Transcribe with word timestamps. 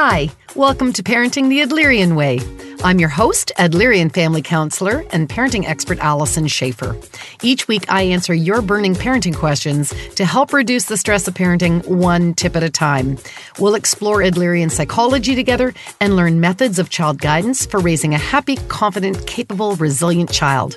Hi, 0.00 0.30
welcome 0.54 0.92
to 0.92 1.02
Parenting 1.02 1.48
the 1.48 1.58
Adlerian 1.58 2.14
Way. 2.14 2.38
I'm 2.84 3.00
your 3.00 3.08
host, 3.08 3.50
Adlerian 3.58 4.14
family 4.14 4.42
counselor 4.42 5.04
and 5.10 5.28
parenting 5.28 5.64
expert 5.64 5.98
Allison 5.98 6.46
Schaefer. 6.46 6.96
Each 7.42 7.66
week, 7.66 7.90
I 7.90 8.02
answer 8.02 8.32
your 8.32 8.62
burning 8.62 8.94
parenting 8.94 9.34
questions 9.34 9.92
to 10.14 10.24
help 10.24 10.52
reduce 10.52 10.84
the 10.84 10.96
stress 10.96 11.26
of 11.26 11.34
parenting 11.34 11.84
one 11.88 12.32
tip 12.34 12.54
at 12.54 12.62
a 12.62 12.70
time. 12.70 13.18
We'll 13.58 13.74
explore 13.74 14.18
Adlerian 14.18 14.70
psychology 14.70 15.34
together 15.34 15.74
and 16.00 16.14
learn 16.14 16.40
methods 16.40 16.78
of 16.78 16.90
child 16.90 17.20
guidance 17.20 17.66
for 17.66 17.80
raising 17.80 18.14
a 18.14 18.18
happy, 18.18 18.54
confident, 18.68 19.26
capable, 19.26 19.74
resilient 19.74 20.30
child. 20.30 20.76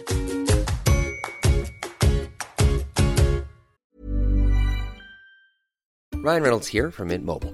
Ryan 6.16 6.42
Reynolds 6.42 6.70
here 6.70 6.90
from 6.90 7.10
Mint 7.10 7.24
Mobile. 7.24 7.54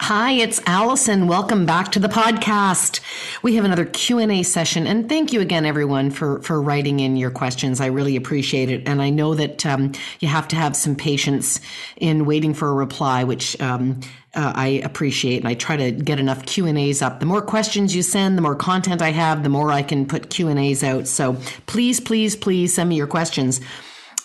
Hi, 0.00 0.30
it's 0.30 0.60
Allison. 0.64 1.26
Welcome 1.26 1.66
back 1.66 1.92
to 1.92 1.98
the 1.98 2.08
podcast. 2.08 3.00
We 3.42 3.56
have 3.56 3.64
another 3.64 3.84
Q&A 3.84 4.42
session 4.42 4.86
and 4.86 5.06
thank 5.08 5.32
you 5.32 5.40
again 5.40 5.66
everyone 5.66 6.10
for 6.10 6.40
for 6.40 6.62
writing 6.62 7.00
in 7.00 7.16
your 7.16 7.30
questions. 7.30 7.80
I 7.80 7.86
really 7.86 8.14
appreciate 8.16 8.70
it 8.70 8.88
and 8.88 9.02
I 9.02 9.10
know 9.10 9.34
that 9.34 9.66
um, 9.66 9.92
you 10.20 10.28
have 10.28 10.48
to 10.48 10.56
have 10.56 10.76
some 10.76 10.94
patience 10.94 11.60
in 11.96 12.24
waiting 12.24 12.54
for 12.54 12.70
a 12.70 12.74
reply 12.74 13.24
which 13.24 13.60
um, 13.60 14.00
uh, 14.34 14.52
I 14.54 14.80
appreciate 14.84 15.38
and 15.38 15.48
I 15.48 15.54
try 15.54 15.76
to 15.76 15.90
get 15.90 16.20
enough 16.20 16.46
Q&As 16.46 17.02
up. 17.02 17.20
The 17.20 17.26
more 17.26 17.42
questions 17.42 17.94
you 17.94 18.02
send, 18.02 18.38
the 18.38 18.42
more 18.42 18.56
content 18.56 19.02
I 19.02 19.10
have, 19.10 19.42
the 19.42 19.48
more 19.50 19.72
I 19.72 19.82
can 19.82 20.06
put 20.06 20.30
Q&As 20.30 20.84
out. 20.84 21.06
So 21.08 21.36
please 21.66 22.00
please 22.00 22.34
please 22.36 22.72
send 22.72 22.88
me 22.88 22.96
your 22.96 23.08
questions 23.08 23.60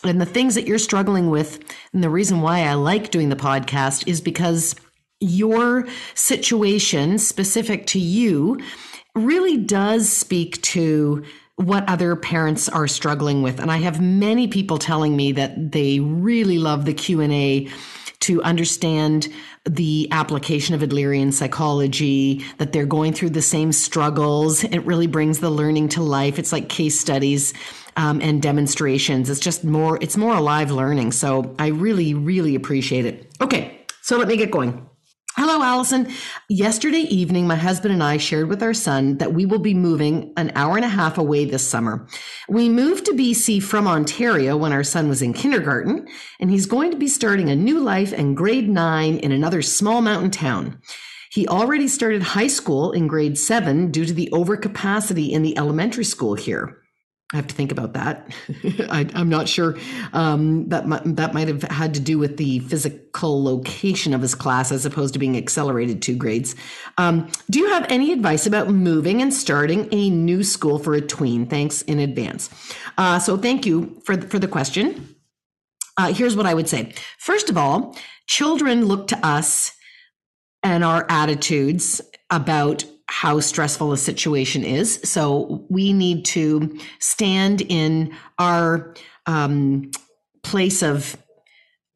and 0.03 0.21
the 0.21 0.25
things 0.25 0.55
that 0.55 0.67
you're 0.67 0.77
struggling 0.77 1.29
with 1.29 1.59
and 1.91 2.03
the 2.03 2.09
reason 2.09 2.41
why 2.41 2.59
I 2.59 2.75
like 2.75 3.11
doing 3.11 3.29
the 3.29 3.35
podcast 3.35 4.07
is 4.07 4.21
because 4.21 4.75
your 5.23 5.87
situation 6.15 7.17
specific 7.17 7.87
to 7.87 7.99
you 7.99 8.59
really 9.15 9.57
does 9.57 10.11
speak 10.11 10.61
to 10.61 11.23
what 11.55 11.87
other 11.87 12.15
parents 12.15 12.67
are 12.67 12.87
struggling 12.87 13.41
with. 13.41 13.59
And 13.59 13.71
i 13.71 13.77
have 13.77 14.01
many 14.01 14.47
people 14.47 14.77
telling 14.77 15.15
me 15.15 15.31
that 15.33 15.71
they 15.71 15.99
really 15.99 16.57
love 16.57 16.85
the 16.85 16.93
q&a 16.93 17.69
to 18.21 18.41
understand 18.41 19.27
the 19.65 20.07
application 20.11 20.73
of 20.73 20.81
adlerian 20.81 21.31
psychology 21.31 22.43
that 22.57 22.71
they're 22.71 22.85
going 22.85 23.11
through 23.13 23.29
the 23.31 23.41
same 23.41 23.71
struggles. 23.71 24.63
It 24.63 24.79
really 24.79 25.07
brings 25.07 25.39
the 25.39 25.49
learning 25.49 25.89
to 25.89 26.01
life. 26.01 26.39
It's 26.39 26.53
like 26.53 26.69
case 26.69 26.99
studies 26.99 27.53
um, 27.97 28.21
and 28.21 28.41
demonstrations. 28.41 29.29
It's 29.29 29.39
just 29.39 29.63
more 29.63 29.99
it's 30.01 30.17
more 30.17 30.35
alive 30.35 30.71
learning. 30.71 31.11
So 31.11 31.55
i 31.59 31.67
really 31.67 32.13
really 32.13 32.55
appreciate 32.55 33.05
it. 33.05 33.31
Okay 33.41 33.79
so 34.01 34.17
let 34.17 34.27
me 34.27 34.35
get 34.37 34.51
going 34.51 34.89
Hello, 35.35 35.63
Allison. 35.63 36.13
Yesterday 36.47 36.99
evening, 37.09 37.47
my 37.47 37.55
husband 37.55 37.91
and 37.91 38.03
I 38.03 38.17
shared 38.17 38.49
with 38.49 38.61
our 38.61 38.75
son 38.75 39.17
that 39.17 39.33
we 39.33 39.47
will 39.47 39.57
be 39.57 39.73
moving 39.73 40.31
an 40.37 40.51
hour 40.53 40.75
and 40.75 40.85
a 40.85 40.89
half 40.89 41.17
away 41.17 41.45
this 41.45 41.67
summer. 41.67 42.07
We 42.47 42.69
moved 42.69 43.05
to 43.05 43.13
BC 43.13 43.63
from 43.63 43.87
Ontario 43.87 44.55
when 44.55 44.71
our 44.71 44.83
son 44.83 45.09
was 45.09 45.23
in 45.23 45.33
kindergarten, 45.33 46.07
and 46.39 46.51
he's 46.51 46.67
going 46.67 46.91
to 46.91 46.97
be 46.97 47.07
starting 47.07 47.49
a 47.49 47.55
new 47.55 47.79
life 47.79 48.13
in 48.13 48.35
grade 48.35 48.69
nine 48.69 49.17
in 49.17 49.31
another 49.31 49.63
small 49.63 50.03
mountain 50.03 50.29
town. 50.29 50.79
He 51.31 51.47
already 51.47 51.87
started 51.87 52.21
high 52.21 52.45
school 52.45 52.91
in 52.91 53.07
grade 53.07 53.39
seven 53.39 53.89
due 53.89 54.05
to 54.05 54.13
the 54.13 54.29
overcapacity 54.31 55.31
in 55.31 55.41
the 55.41 55.57
elementary 55.57 56.05
school 56.05 56.35
here. 56.35 56.82
I 57.33 57.37
have 57.37 57.47
to 57.47 57.55
think 57.55 57.71
about 57.71 57.93
that. 57.93 58.31
I, 58.89 59.09
am 59.15 59.27
not 59.27 59.49
sure 59.49 59.75
um, 60.13 60.69
that 60.69 60.83
that 61.15 61.33
might 61.33 61.47
have 61.47 61.63
had 61.63 61.95
to 61.95 61.99
do 61.99 62.19
with 62.19 62.37
the 62.37 62.59
physical 62.59 63.43
location 63.43 64.13
of 64.13 64.21
his 64.21 64.35
class 64.35 64.71
as 64.71 64.85
opposed 64.85 65.13
to 65.13 65.19
being 65.19 65.35
accelerated 65.35 66.01
two 66.01 66.15
grades. 66.15 66.55
Um, 66.99 67.29
do 67.49 67.59
you 67.59 67.69
have 67.69 67.85
any 67.89 68.13
advice 68.13 68.45
about 68.45 68.69
moving 68.69 69.21
and 69.21 69.33
starting 69.33 69.89
a 69.91 70.11
new 70.11 70.43
school 70.43 70.77
for 70.77 70.93
a 70.93 71.01
tween? 71.01 71.47
Thanks 71.47 71.81
in 71.81 71.99
advance. 71.99 72.51
Uh, 72.99 73.17
so 73.17 73.35
thank 73.35 73.65
you 73.65 73.99
for 74.05 74.15
for 74.21 74.37
the 74.37 74.47
question. 74.47 75.15
Uh, 75.97 76.13
here's 76.13 76.35
what 76.35 76.45
I 76.45 76.53
would 76.53 76.69
say. 76.69 76.93
First 77.17 77.49
of 77.49 77.57
all, 77.57 77.97
children 78.27 78.85
look 78.85 79.07
to 79.07 79.25
us 79.25 79.71
and 80.63 80.83
our 80.83 81.05
attitudes 81.09 82.01
about 82.29 82.85
how 83.07 83.39
stressful 83.39 83.91
a 83.91 83.97
situation 83.97 84.63
is. 84.63 84.99
So 85.03 85.65
we 85.69 85.93
need 85.93 86.25
to 86.25 86.77
stand 86.99 87.61
in 87.61 88.15
our 88.39 88.93
um, 89.25 89.91
place 90.43 90.81
of 90.81 91.17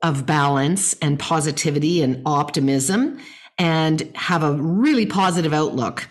of 0.03 0.27
balance 0.27 0.93
and 1.01 1.17
positivity 1.17 2.03
and 2.03 2.21
optimism 2.25 3.19
and 3.57 4.11
have 4.15 4.43
a 4.43 4.53
really 4.53 5.07
positive 5.07 5.53
outlook 5.53 6.07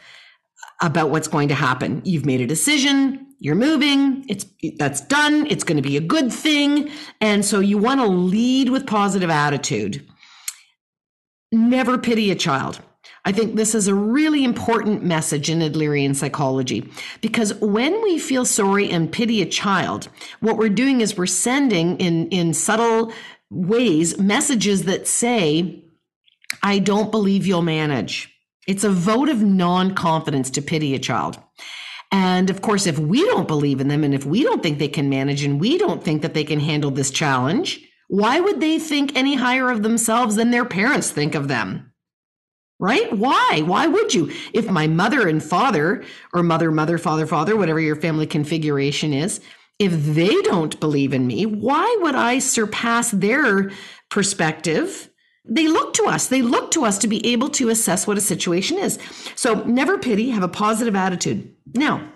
about 0.83 1.11
what's 1.11 1.29
going 1.29 1.49
to 1.49 1.55
happen. 1.55 2.03
You've 2.05 2.27
made 2.27 2.41
a 2.41 2.47
decision, 2.47 3.27
you're 3.39 3.55
moving, 3.55 4.25
it's 4.29 4.45
that's 4.79 5.01
done, 5.03 5.47
it's 5.47 5.65
going 5.65 5.77
to 5.77 5.83
be 5.83 5.97
a 5.97 6.01
good 6.01 6.33
thing, 6.33 6.91
and 7.21 7.45
so 7.45 7.61
you 7.61 7.79
want 7.79 8.01
to 8.01 8.07
lead 8.07 8.71
with 8.71 8.87
positive 8.87 9.31
attitude. 9.31 10.07
Never 11.53 11.97
pity 11.97 12.31
a 12.31 12.35
child. 12.35 12.81
I 13.27 13.33
think 13.33 13.57
this 13.57 13.75
is 13.75 13.89
a 13.89 13.95
really 13.95 14.45
important 14.45 15.03
message 15.03 15.51
in 15.51 15.59
Adlerian 15.59 16.15
psychology 16.15 16.89
because 17.21 17.55
when 17.55 18.01
we 18.05 18.21
feel 18.21 18.45
sorry 18.45 18.89
and 18.89 19.11
pity 19.11 19.43
a 19.43 19.47
child, 19.47 20.09
what 20.39 20.57
we're 20.57 20.69
doing 20.69 21.01
is 21.01 21.19
we're 21.19 21.27
sending 21.27 21.97
in, 21.99 22.29
in 22.29 22.55
subtle 22.55 23.13
ways 23.51 24.17
messages 24.17 24.85
that 24.85 25.09
say, 25.09 25.83
I 26.63 26.79
don't 26.79 27.11
believe 27.11 27.49
you'll 27.49 27.63
manage. 27.63 28.33
It's 28.69 28.85
a 28.85 28.91
vote 28.91 29.29
of 29.29 29.43
non 29.43 29.97
confidence 29.97 30.49
to 30.51 30.63
pity 30.63 30.95
a 30.95 31.01
child. 31.01 31.37
And 32.13 32.49
of 32.49 32.63
course, 32.63 32.87
if 32.87 32.97
we 32.97 33.25
don't 33.27 33.49
believe 33.49 33.81
in 33.81 33.89
them 33.89 34.05
and 34.05 34.15
if 34.15 34.25
we 34.25 34.45
don't 34.45 34.63
think 34.63 34.79
they 34.79 34.87
can 34.87 35.11
manage 35.11 35.43
and 35.43 35.61
we 35.61 35.79
don't 35.79 36.05
think 36.05 36.23
that 36.23 36.35
they 36.35 36.45
can 36.45 36.61
handle 36.61 36.93
this 36.93 37.11
challenge, 37.11 37.81
why 38.07 38.39
would 38.39 38.61
they 38.61 38.79
think 38.79 39.17
any 39.17 39.35
higher 39.35 39.69
of 39.69 39.83
themselves 39.83 40.37
than 40.37 40.53
their 40.53 40.65
parents 40.65 41.11
think 41.11 41.35
of 41.35 41.49
them? 41.49 41.86
Right? 42.79 43.13
Why? 43.13 43.63
Why 43.65 43.87
would 43.87 44.15
you? 44.15 44.33
If 44.53 44.71
my 44.71 44.87
mother 44.87 45.29
and 45.29 45.43
father, 45.43 46.05
or 46.33 46.43
mother, 46.43 46.71
mother, 46.71 46.99
father, 46.99 47.27
father, 47.27 47.57
whatever 47.57 47.81
your 47.81 47.97
family 47.97 48.27
configuration 48.27 49.13
is, 49.13 49.41
if 49.79 49.93
they 49.93 50.41
don't 50.43 50.79
believe 50.81 51.13
in 51.13 51.27
me, 51.27 51.47
why 51.47 51.97
would 52.01 52.15
I 52.15 52.39
surpass 52.39 53.11
their 53.11 53.71
perspective 54.11 55.11
they 55.49 55.69
look 55.69 55.95
to 55.95 56.05
us. 56.05 56.27
They 56.27 56.43
look 56.43 56.73
to 56.73 56.85
us 56.85 56.99
to 56.99 57.09
be 57.09 57.25
able 57.33 57.49
to 57.51 57.69
assess 57.69 58.07
what 58.07 58.19
a 58.19 58.23
situation 58.23 58.79
is. 58.79 58.99
So 59.37 59.63
never 59.65 59.99
pity, 59.99 60.31
have 60.31 60.43
a 60.43 60.49
positive 60.49 60.97
attitude. 60.97 61.55
Now, 61.75 62.13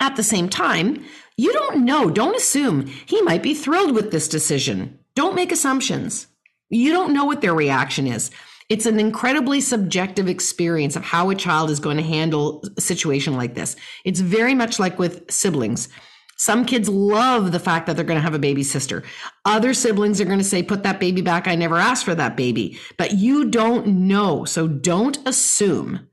at 0.00 0.16
the 0.16 0.22
same 0.22 0.48
time, 0.48 1.04
you 1.36 1.52
don't 1.52 1.84
know, 1.84 2.10
don't 2.10 2.36
assume 2.36 2.86
he 2.86 3.20
might 3.22 3.42
be 3.42 3.54
thrilled 3.54 3.94
with 3.94 4.10
this 4.10 4.28
decision. 4.28 4.98
Don't 5.14 5.34
make 5.34 5.52
assumptions. 5.52 6.28
You 6.70 6.92
don't 6.92 7.12
know 7.12 7.26
what 7.26 7.42
their 7.42 7.54
reaction 7.54 8.06
is. 8.06 8.30
It's 8.70 8.86
an 8.86 9.00
incredibly 9.00 9.60
subjective 9.60 10.28
experience 10.28 10.94
of 10.94 11.02
how 11.02 11.28
a 11.28 11.34
child 11.34 11.70
is 11.70 11.80
going 11.80 11.96
to 11.96 12.02
handle 12.04 12.64
a 12.76 12.80
situation 12.80 13.36
like 13.36 13.54
this. 13.54 13.74
It's 14.04 14.20
very 14.20 14.54
much 14.54 14.78
like 14.78 14.96
with 14.98 15.28
siblings. 15.30 15.88
Some 16.36 16.64
kids 16.64 16.88
love 16.88 17.50
the 17.50 17.58
fact 17.58 17.86
that 17.86 17.96
they're 17.96 18.04
going 18.04 18.16
to 18.16 18.22
have 18.22 18.32
a 18.32 18.38
baby 18.38 18.62
sister. 18.62 19.02
Other 19.44 19.74
siblings 19.74 20.20
are 20.20 20.24
going 20.24 20.38
to 20.38 20.44
say, 20.44 20.62
put 20.62 20.84
that 20.84 21.00
baby 21.00 21.20
back. 21.20 21.48
I 21.48 21.56
never 21.56 21.76
asked 21.76 22.04
for 22.04 22.14
that 22.14 22.36
baby. 22.36 22.78
But 22.96 23.14
you 23.14 23.50
don't 23.50 23.86
know. 23.88 24.44
So 24.44 24.68
don't 24.68 25.18
assume. 25.26 26.08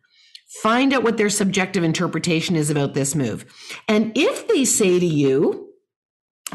Find 0.63 0.94
out 0.94 1.04
what 1.04 1.18
their 1.18 1.30
subjective 1.30 1.83
interpretation 1.83 2.56
is 2.56 2.69
about 2.71 2.95
this 2.95 3.13
move. 3.13 3.45
And 3.88 4.12
if 4.18 4.48
they 4.48 4.65
say 4.65 5.00
to 5.00 5.06
you, 5.06 5.69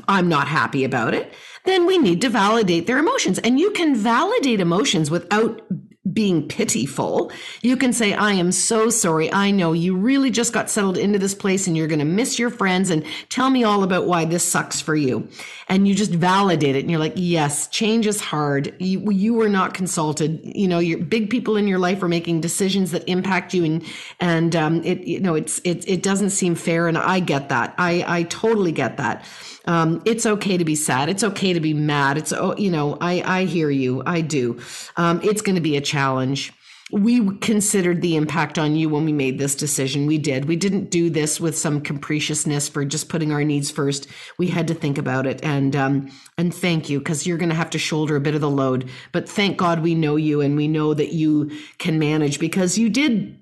I'm 0.08 0.28
not 0.28 0.48
happy 0.48 0.82
about 0.84 1.14
it, 1.14 1.32
then 1.64 1.86
we 1.86 1.96
need 1.96 2.20
to 2.22 2.28
validate 2.28 2.86
their 2.86 2.98
emotions. 2.98 3.38
And 3.38 3.60
you 3.60 3.70
can 3.70 3.94
validate 3.94 4.60
emotions 4.60 5.10
without 5.10 5.62
being 6.10 6.48
pitiful. 6.48 7.30
You 7.60 7.76
can 7.76 7.92
say, 7.92 8.12
I 8.12 8.32
am 8.32 8.50
so 8.50 8.90
sorry. 8.90 9.32
I 9.32 9.52
know 9.52 9.72
you 9.72 9.96
really 9.96 10.30
just 10.30 10.52
got 10.52 10.68
settled 10.68 10.98
into 10.98 11.18
this 11.18 11.34
place 11.34 11.68
and 11.68 11.76
you're 11.76 11.86
going 11.86 12.00
to 12.00 12.04
miss 12.04 12.40
your 12.40 12.50
friends 12.50 12.90
and 12.90 13.04
tell 13.28 13.50
me 13.50 13.62
all 13.62 13.84
about 13.84 14.06
why 14.06 14.24
this 14.24 14.42
sucks 14.42 14.80
for 14.80 14.96
you. 14.96 15.28
And 15.68 15.86
you 15.86 15.94
just 15.94 16.10
validate 16.10 16.74
it. 16.74 16.80
And 16.80 16.90
you're 16.90 16.98
like, 16.98 17.12
yes, 17.14 17.68
change 17.68 18.08
is 18.08 18.20
hard. 18.20 18.74
You, 18.80 19.12
you 19.12 19.34
were 19.34 19.48
not 19.48 19.74
consulted. 19.74 20.40
You 20.44 20.66
know, 20.66 20.80
your 20.80 20.98
big 20.98 21.30
people 21.30 21.56
in 21.56 21.68
your 21.68 21.78
life 21.78 22.02
are 22.02 22.08
making 22.08 22.40
decisions 22.40 22.90
that 22.90 23.08
impact 23.08 23.54
you. 23.54 23.64
And, 23.64 23.84
and, 24.18 24.56
um, 24.56 24.84
it, 24.84 25.06
you 25.06 25.20
know, 25.20 25.36
it's, 25.36 25.60
it, 25.62 25.88
it 25.88 26.02
doesn't 26.02 26.30
seem 26.30 26.56
fair. 26.56 26.88
And 26.88 26.98
I 26.98 27.20
get 27.20 27.48
that. 27.50 27.74
I, 27.78 28.04
I 28.08 28.22
totally 28.24 28.72
get 28.72 28.96
that. 28.96 29.24
Um, 29.66 30.02
it's 30.04 30.26
okay 30.26 30.56
to 30.56 30.64
be 30.64 30.74
sad. 30.74 31.08
It's 31.08 31.24
okay 31.24 31.52
to 31.52 31.60
be 31.60 31.74
mad. 31.74 32.18
It's, 32.18 32.32
oh, 32.32 32.56
you 32.56 32.70
know, 32.70 32.98
I, 33.00 33.22
I 33.24 33.44
hear 33.44 33.70
you. 33.70 34.02
I 34.06 34.20
do. 34.20 34.60
Um, 34.96 35.20
it's 35.22 35.42
going 35.42 35.54
to 35.54 35.60
be 35.60 35.76
a 35.76 35.80
challenge. 35.80 36.52
We 36.90 37.38
considered 37.38 38.02
the 38.02 38.16
impact 38.16 38.58
on 38.58 38.76
you 38.76 38.90
when 38.90 39.06
we 39.06 39.12
made 39.12 39.38
this 39.38 39.54
decision. 39.54 40.06
We 40.06 40.18
did. 40.18 40.44
We 40.44 40.56
didn't 40.56 40.90
do 40.90 41.08
this 41.08 41.40
with 41.40 41.56
some 41.56 41.80
capriciousness 41.80 42.68
for 42.68 42.84
just 42.84 43.08
putting 43.08 43.32
our 43.32 43.44
needs 43.44 43.70
first. 43.70 44.08
We 44.36 44.48
had 44.48 44.68
to 44.68 44.74
think 44.74 44.98
about 44.98 45.26
it, 45.26 45.42
and 45.42 45.74
um, 45.74 46.10
and 46.36 46.54
thank 46.54 46.90
you 46.90 46.98
because 46.98 47.26
you're 47.26 47.38
going 47.38 47.48
to 47.48 47.54
have 47.54 47.70
to 47.70 47.78
shoulder 47.78 48.16
a 48.16 48.20
bit 48.20 48.34
of 48.34 48.42
the 48.42 48.50
load. 48.50 48.90
But 49.10 49.26
thank 49.26 49.56
God 49.56 49.80
we 49.80 49.94
know 49.94 50.16
you 50.16 50.42
and 50.42 50.54
we 50.54 50.68
know 50.68 50.92
that 50.92 51.14
you 51.14 51.50
can 51.78 51.98
manage 51.98 52.38
because 52.38 52.76
you 52.76 52.90
did 52.90 53.41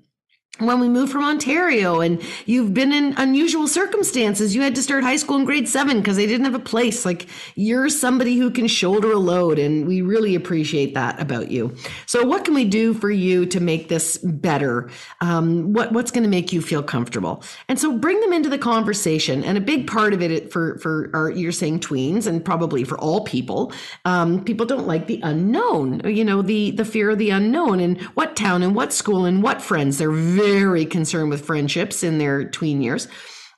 when 0.59 0.79
we 0.79 0.89
moved 0.89 1.11
from 1.11 1.23
Ontario 1.23 2.01
and 2.01 2.21
you've 2.45 2.73
been 2.73 2.91
in 2.91 3.13
unusual 3.17 3.67
circumstances. 3.67 4.53
You 4.53 4.61
had 4.61 4.75
to 4.75 4.83
start 4.83 5.03
high 5.03 5.15
school 5.15 5.37
in 5.37 5.45
grade 5.45 5.67
seven 5.67 5.99
because 5.99 6.17
they 6.17 6.27
didn't 6.27 6.45
have 6.45 6.55
a 6.55 6.59
place. 6.59 7.05
Like 7.05 7.27
you're 7.55 7.89
somebody 7.89 8.37
who 8.37 8.51
can 8.51 8.67
shoulder 8.67 9.11
a 9.11 9.17
load, 9.17 9.59
and 9.59 9.87
we 9.87 10.01
really 10.01 10.35
appreciate 10.35 10.93
that 10.93 11.19
about 11.19 11.51
you. 11.51 11.75
So, 12.05 12.25
what 12.25 12.45
can 12.45 12.53
we 12.53 12.65
do 12.65 12.93
for 12.93 13.09
you 13.09 13.45
to 13.47 13.59
make 13.59 13.87
this 13.87 14.17
better? 14.17 14.89
Um, 15.21 15.73
what 15.73 15.91
what's 15.91 16.11
going 16.11 16.23
to 16.23 16.29
make 16.29 16.53
you 16.53 16.61
feel 16.61 16.83
comfortable? 16.83 17.43
And 17.67 17.79
so, 17.79 17.97
bring 17.97 18.19
them 18.21 18.33
into 18.33 18.49
the 18.49 18.59
conversation. 18.59 19.43
And 19.43 19.57
a 19.57 19.61
big 19.61 19.87
part 19.87 20.13
of 20.13 20.21
it 20.21 20.51
for 20.51 20.77
for 20.79 21.09
our 21.13 21.31
you're 21.31 21.51
saying 21.51 21.79
tweens, 21.79 22.27
and 22.27 22.43
probably 22.43 22.83
for 22.83 22.99
all 22.99 23.23
people, 23.23 23.71
um, 24.05 24.43
people 24.43 24.65
don't 24.65 24.85
like 24.85 25.07
the 25.07 25.19
unknown. 25.23 26.01
You 26.05 26.23
know, 26.25 26.41
the 26.41 26.71
the 26.71 26.85
fear 26.85 27.09
of 27.09 27.17
the 27.17 27.29
unknown, 27.31 27.79
and 27.79 27.99
what 28.13 28.35
town, 28.35 28.61
and 28.61 28.75
what 28.75 28.93
school, 28.93 29.25
and 29.25 29.41
what 29.41 29.61
friends. 29.61 29.97
They're 29.97 30.11
very 30.43 30.85
concerned 30.85 31.29
with 31.29 31.45
friendships 31.45 32.03
in 32.03 32.17
their 32.17 32.45
tween 32.45 32.81
years. 32.81 33.07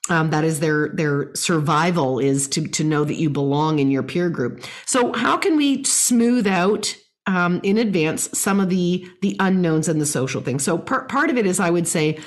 Um, 0.09 0.31
that 0.31 0.44
is 0.44 0.59
their 0.59 0.89
their 0.89 1.33
survival 1.33 2.19
is 2.19 2.47
to 2.50 2.68
to 2.68 2.83
know 2.83 3.06
that 3.06 3.15
you 3.15 3.30
belong 3.30 3.80
in 3.80 3.89
your 3.89 4.03
peer 4.03 4.30
group. 4.30 4.63
So 4.85 5.13
how 5.13 5.38
can 5.38 5.56
we 5.56 5.83
smooth 5.85 6.45
out 6.45 6.95
um, 7.25 7.62
in 7.63 7.77
advance 7.77 8.30
some 8.38 8.59
of 8.59 8.69
the 8.69 9.07
the 9.21 9.38
unknowns 9.39 9.88
and 9.88 10.01
the 10.01 10.06
social 10.06 10.41
things? 10.41 10.63
So 10.63 10.77
part 10.77 11.07
part 11.07 11.30
of 11.30 11.38
it 11.38 11.45
is 11.45 11.59
I 11.59 11.69
would 11.69 11.88
say 11.88 12.19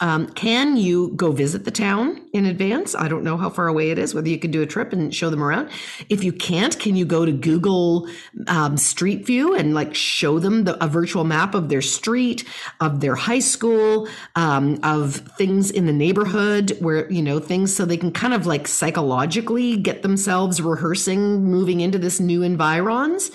um, 0.00 0.28
can 0.28 0.76
you 0.76 1.12
go 1.16 1.32
visit 1.32 1.64
the 1.64 1.70
town 1.70 2.20
in 2.32 2.46
advance? 2.46 2.94
I 2.94 3.08
don't 3.08 3.24
know 3.24 3.36
how 3.36 3.50
far 3.50 3.66
away 3.66 3.90
it 3.90 3.98
is, 3.98 4.14
whether 4.14 4.28
you 4.28 4.38
can 4.38 4.50
do 4.50 4.62
a 4.62 4.66
trip 4.66 4.92
and 4.92 5.12
show 5.14 5.28
them 5.28 5.42
around. 5.42 5.70
If 6.08 6.22
you 6.22 6.32
can't, 6.32 6.78
can 6.78 6.94
you 6.94 7.04
go 7.04 7.24
to 7.24 7.32
Google 7.32 8.08
um, 8.46 8.76
Street 8.76 9.26
View 9.26 9.54
and 9.54 9.74
like 9.74 9.94
show 9.94 10.38
them 10.38 10.64
the, 10.64 10.82
a 10.82 10.86
virtual 10.86 11.24
map 11.24 11.54
of 11.54 11.68
their 11.68 11.82
street, 11.82 12.44
of 12.80 13.00
their 13.00 13.16
high 13.16 13.40
school, 13.40 14.08
um, 14.36 14.78
of 14.82 15.16
things 15.36 15.70
in 15.70 15.86
the 15.86 15.92
neighborhood 15.92 16.76
where, 16.80 17.10
you 17.10 17.22
know, 17.22 17.40
things 17.40 17.74
so 17.74 17.84
they 17.84 17.96
can 17.96 18.12
kind 18.12 18.34
of 18.34 18.46
like 18.46 18.68
psychologically 18.68 19.76
get 19.76 20.02
themselves 20.02 20.60
rehearsing 20.62 21.44
moving 21.44 21.80
into 21.80 21.98
this 21.98 22.20
new 22.20 22.42
environs. 22.42 23.30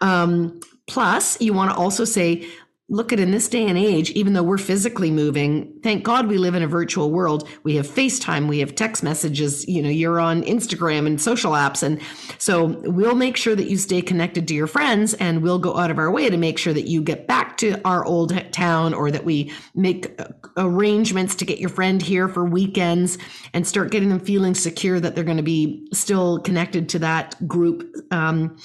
Um, 0.00 0.60
plus, 0.88 1.40
you 1.40 1.52
want 1.52 1.70
to 1.70 1.76
also 1.76 2.04
say, 2.04 2.48
look 2.90 3.12
at 3.12 3.20
in 3.20 3.32
this 3.32 3.48
day 3.48 3.66
and 3.66 3.76
age, 3.76 4.10
even 4.12 4.32
though 4.32 4.42
we're 4.42 4.56
physically 4.56 5.10
moving, 5.10 5.78
thank 5.82 6.04
God 6.04 6.26
we 6.26 6.38
live 6.38 6.54
in 6.54 6.62
a 6.62 6.66
virtual 6.66 7.10
world. 7.10 7.46
We 7.62 7.76
have 7.76 7.86
FaceTime, 7.86 8.48
we 8.48 8.60
have 8.60 8.74
text 8.74 9.02
messages, 9.02 9.68
you 9.68 9.82
know, 9.82 9.90
you're 9.90 10.18
on 10.18 10.42
Instagram 10.42 11.06
and 11.06 11.20
social 11.20 11.52
apps. 11.52 11.82
And 11.82 12.00
so 12.38 12.64
we'll 12.84 13.14
make 13.14 13.36
sure 13.36 13.54
that 13.54 13.68
you 13.68 13.76
stay 13.76 14.00
connected 14.00 14.48
to 14.48 14.54
your 14.54 14.66
friends 14.66 15.12
and 15.14 15.42
we'll 15.42 15.58
go 15.58 15.76
out 15.76 15.90
of 15.90 15.98
our 15.98 16.10
way 16.10 16.30
to 16.30 16.38
make 16.38 16.56
sure 16.56 16.72
that 16.72 16.88
you 16.88 17.02
get 17.02 17.26
back 17.26 17.58
to 17.58 17.78
our 17.86 18.06
old 18.06 18.32
town 18.52 18.94
or 18.94 19.10
that 19.10 19.24
we 19.24 19.52
make 19.74 20.18
arrangements 20.56 21.34
to 21.34 21.44
get 21.44 21.58
your 21.58 21.70
friend 21.70 22.00
here 22.00 22.26
for 22.26 22.46
weekends 22.46 23.18
and 23.52 23.66
start 23.66 23.90
getting 23.90 24.08
them 24.08 24.20
feeling 24.20 24.54
secure 24.54 24.98
that 24.98 25.14
they're 25.14 25.24
going 25.24 25.36
to 25.36 25.42
be 25.42 25.86
still 25.92 26.38
connected 26.38 26.88
to 26.88 26.98
that 27.00 27.36
group. 27.46 27.94
Um, 28.10 28.56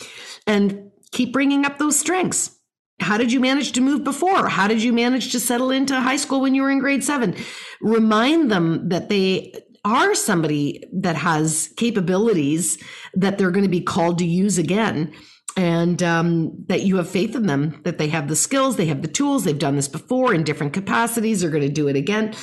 and 0.48 0.92
keep 1.12 1.34
bringing 1.34 1.66
up 1.66 1.78
those 1.78 2.00
strengths 2.00 2.58
how 3.00 3.18
did 3.18 3.32
you 3.32 3.40
manage 3.40 3.72
to 3.74 3.82
move 3.82 4.04
before? 4.04 4.48
How 4.48 4.68
did 4.68 4.82
you 4.82 4.94
manage 4.94 5.32
to 5.32 5.40
settle 5.40 5.72
into 5.72 6.00
high 6.00 6.16
school 6.16 6.42
when 6.42 6.56
you 6.56 6.62
were 6.62 6.72
in 6.72 6.80
grade 6.80 7.04
seven? 7.04 7.36
Remind 7.82 8.50
them 8.50 8.90
that 8.90 9.10
they 9.10 9.54
are 9.86 10.16
somebody 10.16 10.84
that 10.94 11.16
has 11.16 11.74
capabilities 11.76 12.82
that 13.14 13.38
they're 13.38 13.52
going 13.52 13.66
to 13.66 13.70
be 13.70 13.82
called 13.82 14.18
to 14.20 14.26
use 14.26 14.58
again 14.58 15.14
and 15.58 16.02
um, 16.02 16.66
that 16.68 16.82
you 16.82 16.98
have 16.98 17.10
faith 17.10 17.36
in 17.36 17.46
them, 17.46 17.80
that 17.84 17.98
they 17.98 18.08
have 18.08 18.28
the 18.28 18.36
skills, 18.36 18.76
they 18.76 18.86
have 18.86 19.02
the 19.02 19.08
tools, 19.08 19.44
they've 19.44 19.60
done 19.60 19.76
this 19.76 19.88
before 19.88 20.34
in 20.34 20.44
different 20.44 20.74
capacities, 20.74 21.42
they're 21.42 21.52
going 21.52 21.62
to 21.62 21.70
do 21.70 21.88
it 21.88 21.96
again. 21.96 22.34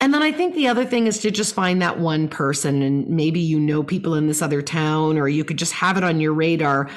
And 0.00 0.14
then 0.14 0.22
I 0.22 0.32
think 0.32 0.54
the 0.54 0.68
other 0.68 0.84
thing 0.84 1.06
is 1.06 1.18
to 1.20 1.30
just 1.30 1.54
find 1.54 1.82
that 1.82 1.98
one 1.98 2.28
person, 2.28 2.82
and 2.82 3.08
maybe 3.08 3.40
you 3.40 3.58
know 3.58 3.82
people 3.82 4.14
in 4.14 4.28
this 4.28 4.42
other 4.42 4.62
town, 4.62 5.18
or 5.18 5.28
you 5.28 5.44
could 5.44 5.58
just 5.58 5.72
have 5.72 5.96
it 5.96 6.04
on 6.04 6.20
your 6.20 6.32
radar 6.32 6.88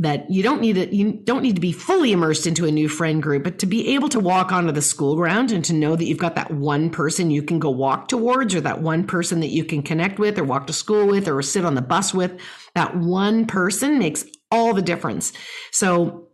that 0.00 0.30
you 0.30 0.42
don't 0.42 0.60
need 0.60 0.76
it 0.76 0.92
you 0.92 1.12
don't 1.12 1.42
need 1.42 1.54
to 1.54 1.60
be 1.60 1.72
fully 1.72 2.12
immersed 2.12 2.46
into 2.46 2.66
a 2.66 2.70
new 2.70 2.88
friend 2.88 3.22
group 3.22 3.44
but 3.44 3.58
to 3.58 3.66
be 3.66 3.94
able 3.94 4.08
to 4.08 4.18
walk 4.18 4.50
onto 4.50 4.72
the 4.72 4.82
school 4.82 5.14
ground 5.14 5.52
and 5.52 5.64
to 5.64 5.72
know 5.72 5.94
that 5.94 6.04
you've 6.04 6.18
got 6.18 6.34
that 6.34 6.50
one 6.50 6.90
person 6.90 7.30
you 7.30 7.42
can 7.42 7.58
go 7.58 7.70
walk 7.70 8.08
towards 8.08 8.54
or 8.54 8.60
that 8.60 8.82
one 8.82 9.06
person 9.06 9.40
that 9.40 9.48
you 9.48 9.64
can 9.64 9.82
connect 9.82 10.18
with 10.18 10.38
or 10.38 10.44
walk 10.44 10.66
to 10.66 10.72
school 10.72 11.06
with 11.06 11.28
or 11.28 11.40
sit 11.42 11.64
on 11.64 11.74
the 11.74 11.82
bus 11.82 12.12
with 12.12 12.40
that 12.74 12.96
one 12.96 13.46
person 13.46 13.98
makes 13.98 14.24
all 14.50 14.74
the 14.74 14.82
difference. 14.82 15.32
So 15.70 16.28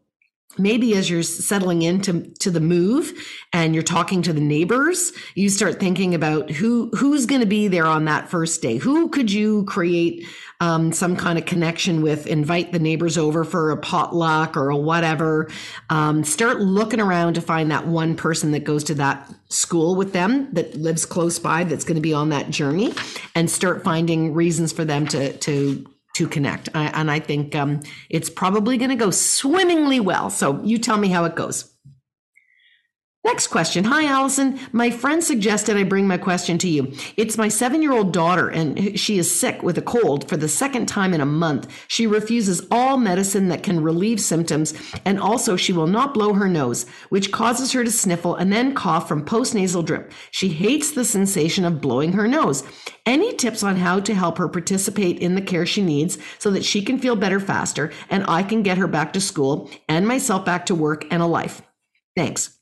maybe 0.58 0.96
as 0.96 1.10
you're 1.10 1.22
settling 1.22 1.82
into 1.82 2.32
to 2.40 2.50
the 2.50 2.60
move 2.60 3.12
and 3.52 3.74
you're 3.74 3.82
talking 3.82 4.22
to 4.22 4.32
the 4.32 4.40
neighbors 4.40 5.12
you 5.34 5.50
start 5.50 5.78
thinking 5.78 6.14
about 6.14 6.50
who 6.50 6.90
who's 6.96 7.26
going 7.26 7.42
to 7.42 7.46
be 7.46 7.68
there 7.68 7.86
on 7.86 8.06
that 8.06 8.30
first 8.30 8.62
day? 8.62 8.78
Who 8.78 9.08
could 9.08 9.30
you 9.30 9.64
create 9.64 10.26
um, 10.60 10.92
some 10.92 11.16
kind 11.16 11.38
of 11.38 11.44
connection 11.44 12.02
with 12.02 12.26
invite 12.26 12.72
the 12.72 12.78
neighbors 12.78 13.18
over 13.18 13.44
for 13.44 13.70
a 13.70 13.76
potluck 13.76 14.56
or 14.56 14.70
a 14.70 14.76
whatever 14.76 15.50
um, 15.90 16.24
start 16.24 16.60
looking 16.60 17.00
around 17.00 17.34
to 17.34 17.40
find 17.40 17.70
that 17.70 17.86
one 17.86 18.16
person 18.16 18.52
that 18.52 18.64
goes 18.64 18.84
to 18.84 18.94
that 18.94 19.32
school 19.48 19.94
with 19.94 20.12
them 20.12 20.52
that 20.54 20.74
lives 20.74 21.04
close 21.04 21.38
by 21.38 21.64
that's 21.64 21.84
going 21.84 21.96
to 21.96 22.00
be 22.00 22.14
on 22.14 22.30
that 22.30 22.50
journey 22.50 22.94
and 23.34 23.50
start 23.50 23.84
finding 23.84 24.32
reasons 24.34 24.72
for 24.72 24.84
them 24.84 25.06
to 25.06 25.36
to 25.38 25.86
to 26.16 26.26
connect. 26.26 26.70
I, 26.74 26.86
and 26.94 27.10
I 27.10 27.20
think 27.20 27.54
um, 27.54 27.80
it's 28.08 28.30
probably 28.30 28.78
going 28.78 28.88
to 28.88 28.96
go 28.96 29.10
swimmingly 29.10 30.00
well. 30.00 30.30
So 30.30 30.62
you 30.62 30.78
tell 30.78 30.96
me 30.96 31.08
how 31.08 31.26
it 31.26 31.34
goes. 31.34 31.75
Next 33.26 33.48
question. 33.48 33.82
Hi, 33.82 34.06
Allison. 34.06 34.56
My 34.70 34.88
friend 34.88 35.22
suggested 35.22 35.76
I 35.76 35.82
bring 35.82 36.06
my 36.06 36.16
question 36.16 36.58
to 36.58 36.68
you. 36.68 36.92
It's 37.16 37.36
my 37.36 37.48
seven 37.48 37.82
year 37.82 37.92
old 37.92 38.12
daughter, 38.12 38.48
and 38.48 38.96
she 38.98 39.18
is 39.18 39.28
sick 39.28 39.64
with 39.64 39.76
a 39.76 39.82
cold 39.82 40.28
for 40.28 40.36
the 40.36 40.46
second 40.46 40.86
time 40.86 41.12
in 41.12 41.20
a 41.20 41.26
month. 41.26 41.66
She 41.88 42.06
refuses 42.06 42.64
all 42.70 42.96
medicine 42.96 43.48
that 43.48 43.64
can 43.64 43.82
relieve 43.82 44.20
symptoms, 44.20 44.74
and 45.04 45.18
also 45.18 45.56
she 45.56 45.72
will 45.72 45.88
not 45.88 46.14
blow 46.14 46.34
her 46.34 46.48
nose, 46.48 46.86
which 47.08 47.32
causes 47.32 47.72
her 47.72 47.82
to 47.82 47.90
sniffle 47.90 48.36
and 48.36 48.52
then 48.52 48.76
cough 48.76 49.08
from 49.08 49.24
postnasal 49.24 49.84
drip. 49.84 50.12
She 50.30 50.50
hates 50.50 50.92
the 50.92 51.04
sensation 51.04 51.64
of 51.64 51.80
blowing 51.80 52.12
her 52.12 52.28
nose. 52.28 52.62
Any 53.06 53.34
tips 53.34 53.64
on 53.64 53.74
how 53.74 53.98
to 53.98 54.14
help 54.14 54.38
her 54.38 54.48
participate 54.48 55.18
in 55.18 55.34
the 55.34 55.42
care 55.42 55.66
she 55.66 55.82
needs 55.82 56.16
so 56.38 56.52
that 56.52 56.64
she 56.64 56.80
can 56.80 57.00
feel 57.00 57.16
better 57.16 57.40
faster 57.40 57.90
and 58.08 58.24
I 58.28 58.44
can 58.44 58.62
get 58.62 58.78
her 58.78 58.86
back 58.86 59.12
to 59.14 59.20
school 59.20 59.68
and 59.88 60.06
myself 60.06 60.44
back 60.44 60.66
to 60.66 60.76
work 60.76 61.04
and 61.10 61.20
a 61.20 61.26
life? 61.26 61.60
Thanks. 62.14 62.55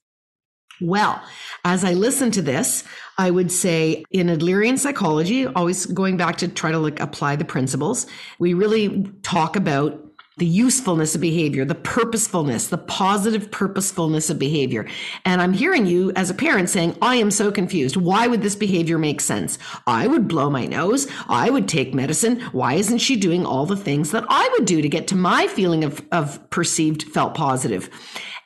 Well, 0.80 1.22
as 1.64 1.84
I 1.84 1.92
listen 1.92 2.30
to 2.32 2.42
this, 2.42 2.84
I 3.16 3.30
would 3.30 3.52
say 3.52 4.04
in 4.10 4.26
Adlerian 4.26 4.78
psychology, 4.78 5.46
always 5.46 5.86
going 5.86 6.16
back 6.16 6.36
to 6.38 6.48
try 6.48 6.72
to 6.72 6.78
like 6.78 7.00
apply 7.00 7.36
the 7.36 7.44
principles, 7.44 8.06
we 8.38 8.54
really 8.54 9.10
talk 9.22 9.56
about 9.56 10.00
the 10.36 10.46
usefulness 10.46 11.14
of 11.14 11.20
behavior, 11.20 11.64
the 11.64 11.76
purposefulness, 11.76 12.66
the 12.66 12.78
positive 12.78 13.52
purposefulness 13.52 14.30
of 14.30 14.38
behavior. 14.38 14.84
And 15.24 15.40
I'm 15.40 15.52
hearing 15.52 15.86
you 15.86 16.10
as 16.16 16.28
a 16.28 16.34
parent 16.34 16.68
saying, 16.68 16.96
I 17.00 17.16
am 17.16 17.30
so 17.30 17.52
confused. 17.52 17.96
Why 17.96 18.26
would 18.26 18.42
this 18.42 18.56
behavior 18.56 18.98
make 18.98 19.20
sense? 19.20 19.58
I 19.86 20.08
would 20.08 20.26
blow 20.26 20.50
my 20.50 20.66
nose. 20.66 21.06
I 21.28 21.50
would 21.50 21.68
take 21.68 21.94
medicine. 21.94 22.40
Why 22.50 22.74
isn't 22.74 22.98
she 22.98 23.14
doing 23.14 23.46
all 23.46 23.64
the 23.64 23.76
things 23.76 24.10
that 24.10 24.24
I 24.28 24.48
would 24.58 24.66
do 24.66 24.82
to 24.82 24.88
get 24.88 25.06
to 25.08 25.16
my 25.16 25.46
feeling 25.46 25.84
of, 25.84 26.02
of 26.10 26.50
perceived 26.50 27.04
felt 27.04 27.34
positive? 27.34 27.88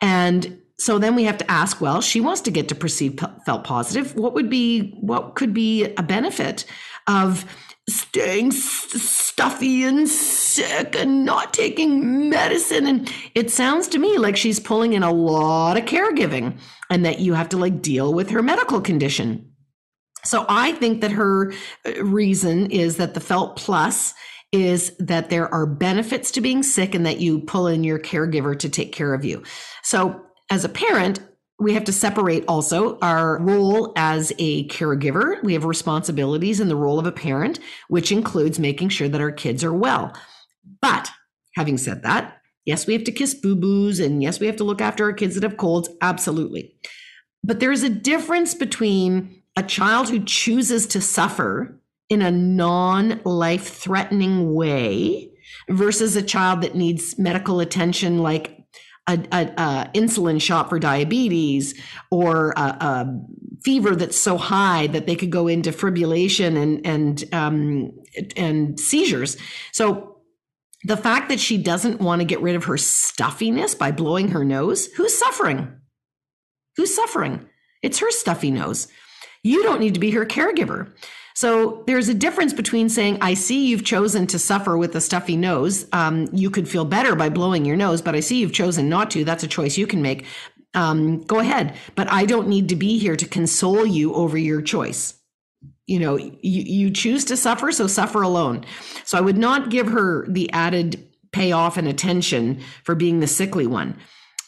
And 0.03 0.61
so 0.79 0.99
then 0.99 1.15
we 1.15 1.25
have 1.25 1.39
to 1.39 1.51
ask 1.51 1.81
well 1.81 2.01
she 2.01 2.21
wants 2.21 2.41
to 2.43 2.51
get 2.51 2.69
to 2.69 2.75
perceive 2.75 3.19
felt 3.45 3.65
positive. 3.65 4.15
What 4.15 4.35
would 4.35 4.49
be 4.49 4.93
what 5.01 5.35
could 5.35 5.53
be 5.53 5.85
a 5.95 6.03
benefit 6.03 6.65
of 7.07 7.45
staying 7.89 8.51
stuffy 8.53 9.83
and 9.83 10.09
sick 10.09 10.95
and 10.95 11.25
not 11.25 11.53
taking 11.55 12.29
medicine? 12.29 12.87
And 12.87 13.13
it 13.35 13.51
sounds 13.51 13.89
to 13.89 13.99
me 13.99 14.19
like 14.19 14.37
she's 14.37 14.61
pulling 14.61 14.93
in 14.93 15.03
a 15.03 15.13
lot 15.13 15.77
of 15.77 15.85
caregiving 15.85 16.59
and 16.91 17.05
that 17.05 17.19
you 17.19 17.35
have 17.35 17.49
to 17.51 17.57
like 17.57 17.83
deal 17.83 18.15
with 18.15 18.31
her 18.31 18.43
medical 18.43 18.81
condition. 18.81 19.53
So 20.25 20.45
i 20.49 20.73
think 20.73 21.01
that 21.01 21.13
her 21.13 21.53
uh, 21.87 22.05
reason 22.05 22.71
is 22.71 22.97
that 22.97 23.15
the 23.15 23.21
felt 23.21 23.57
plus 23.57 24.15
is 24.53 24.97
that 24.99 25.31
there 25.31 25.53
are 25.53 25.67
benefits 25.67 26.31
to 26.33 26.41
being 26.41 26.63
sick 26.63 26.95
and 26.95 27.05
that 27.07 27.21
you 27.21 27.41
pull 27.41 27.67
in 27.67 27.85
your 27.85 27.99
caregiver 27.99 28.59
to 28.59 28.69
take 28.69 28.93
care 28.93 29.13
of 29.13 29.25
you. 29.25 29.43
So 29.83 30.25
as 30.51 30.65
a 30.65 30.69
parent, 30.69 31.21
we 31.59 31.75
have 31.75 31.85
to 31.85 31.93
separate 31.93 32.45
also 32.47 32.99
our 33.01 33.39
role 33.41 33.93
as 33.97 34.33
a 34.39 34.69
caregiver. 34.69 35.43
We 35.43 35.55
have 35.55 35.65
responsibilities 35.65 36.61
in 36.61 36.69
the 36.69 36.77
role 36.77 36.99
of 36.99 37.07
a 37.07 37.13
parent, 37.13 37.59
which 37.89 38.13
includes 38.13 38.59
making 38.59 38.91
sure 38.91 39.09
that 39.09 39.21
our 39.21 39.33
kids 39.33 39.65
are 39.65 39.73
well. 39.73 40.17
But 40.81 41.11
having 41.57 41.77
said 41.77 42.03
that, 42.05 42.41
yes, 42.65 42.87
we 42.87 42.93
have 42.93 43.05
to 43.05 43.13
kiss 43.13 43.35
boo 43.35 43.57
boos, 43.57 43.99
and 43.99 44.23
yes, 44.23 44.39
we 44.39 44.47
have 44.47 44.57
to 44.57 44.65
look 44.65 44.81
after 44.81 45.05
our 45.05 45.13
kids 45.13 45.35
that 45.35 45.43
have 45.43 45.57
colds. 45.57 45.89
Absolutely. 46.01 46.75
But 47.43 47.59
there 47.61 47.73
is 47.73 47.83
a 47.83 47.91
difference 47.91 48.55
between 48.55 49.43
a 49.57 49.63
child 49.63 50.09
who 50.09 50.25
chooses 50.25 50.87
to 50.89 51.01
suffer 51.01 51.81
in 52.09 52.23
a 52.23 52.31
non 52.31 53.21
life 53.25 53.69
threatening 53.69 54.55
way 54.55 55.31
versus 55.69 56.15
a 56.15 56.23
child 56.23 56.63
that 56.63 56.77
needs 56.77 57.19
medical 57.19 57.59
attention 57.59 58.19
like 58.19 58.58
a, 59.09 59.19
a, 59.33 59.47
a, 59.57 59.91
insulin 59.95 60.41
shot 60.41 60.69
for 60.69 60.79
diabetes 60.79 61.75
or 62.11 62.53
a, 62.57 62.61
a, 62.61 63.21
fever 63.65 63.97
that's 63.97 64.17
so 64.17 64.37
high 64.37 64.87
that 64.87 65.07
they 65.07 65.17
could 65.17 65.33
go 65.33 65.49
into 65.49 65.71
fibrillation 65.73 66.57
and 66.57 66.87
and 66.87 67.35
um, 67.35 67.93
and 68.37 68.79
seizures. 68.79 69.37
So 69.73 70.19
the 70.85 70.97
fact 70.97 71.29
that 71.29 71.41
she 71.41 71.59
doesn't 71.59 72.01
want 72.01 72.21
to 72.21 72.25
get 72.25 72.41
rid 72.41 72.55
of 72.55 72.65
her 72.65 72.77
stuffiness 72.77 73.75
by 73.75 73.91
blowing 73.91 74.29
her 74.29 74.45
nose, 74.45 74.87
who's 74.95 75.19
suffering? 75.19 75.77
Who's 76.77 76.95
suffering? 76.95 77.49
It's 77.83 77.99
her 77.99 78.11
stuffy 78.13 78.53
nose. 78.53 78.87
You 79.43 79.65
don't 79.65 79.81
need 79.81 79.95
to 79.95 80.01
be 80.01 80.13
her 80.13 80.25
caregiver. 80.25 80.93
So 81.39 81.85
there's 81.87 82.09
a 82.09 82.15
difference 82.15 82.53
between 82.53 82.89
saying, 82.89 83.19
I 83.21 83.35
see 83.35 83.69
you've 83.69 83.85
chosen 83.85 84.27
to 84.27 84.41
suffer 84.41 84.77
with 84.77 84.97
a 84.97 85.01
stuffy 85.01 85.37
nose. 85.37 85.87
Um, 85.93 86.27
you 86.33 86.51
could 86.51 86.69
feel 86.69 86.85
better 86.85 87.15
by 87.15 87.29
blowing 87.29 87.65
your 87.65 87.77
nose, 87.77 88.03
but 88.03 88.17
I 88.17 88.19
see 88.19 88.41
you've 88.41 88.53
chosen 88.53 88.89
not 88.89 89.09
to. 89.13 89.23
That's 89.23 89.45
a 89.45 89.47
choice 89.47 89.79
you 89.79 89.87
can 89.87 90.03
make. 90.03 90.27
Um, 90.75 91.21
go 91.23 91.39
ahead. 91.39 91.77
But 91.95 92.11
I 92.11 92.25
don't 92.25 92.49
need 92.49 92.71
to 92.71 92.75
be 92.75 92.99
here 92.99 93.15
to 93.15 93.25
console 93.25 93.87
you 93.87 94.15
over 94.15 94.37
your 94.37 94.61
choice. 94.61 95.15
You 95.87 96.01
know, 96.01 96.17
you, 96.17 96.33
you 96.43 96.91
choose 96.91 97.25
to 97.27 97.37
suffer, 97.37 97.71
so 97.71 97.87
suffer 97.87 98.21
alone. 98.23 98.65
So 99.05 99.17
I 99.17 99.21
would 99.21 99.39
not 99.39 99.71
give 99.71 99.87
her 99.87 100.27
the 100.27 100.53
added 100.53 101.09
payoff 101.31 101.77
and 101.77 101.87
attention 101.87 102.61
for 102.83 102.97
being 102.97 103.21
the 103.21 103.29
sickly 103.29 103.69
one. 103.69 103.97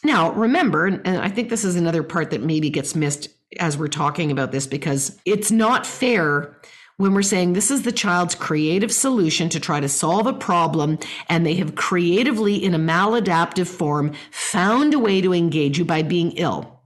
Now, 0.03 0.33
remember, 0.33 0.87
and 0.87 1.07
I 1.07 1.29
think 1.29 1.49
this 1.49 1.63
is 1.63 1.77
another 1.77 2.03
part 2.03 2.31
that 2.31 2.43
maybe 2.43 2.69
gets 2.69 2.95
missed 2.95 3.29
as 3.61 3.77
we're 3.77 3.87
talking 3.87 4.29
about 4.29 4.51
this 4.51 4.67
because 4.67 5.17
it's 5.23 5.51
not 5.51 5.85
fair 5.85 6.57
when 6.97 7.13
we're 7.13 7.21
saying 7.21 7.53
this 7.53 7.71
is 7.71 7.83
the 7.83 7.91
child's 7.91 8.35
creative 8.35 8.91
solution 8.91 9.49
to 9.49 9.59
try 9.59 9.79
to 9.79 9.89
solve 9.89 10.27
a 10.27 10.33
problem, 10.33 10.99
and 11.29 11.45
they 11.45 11.55
have 11.55 11.75
creatively, 11.75 12.55
in 12.55 12.73
a 12.73 12.79
maladaptive 12.79 13.67
form, 13.67 14.13
found 14.31 14.93
a 14.93 14.99
way 14.99 15.21
to 15.21 15.33
engage 15.33 15.77
you 15.77 15.85
by 15.85 16.03
being 16.03 16.31
ill. 16.33 16.81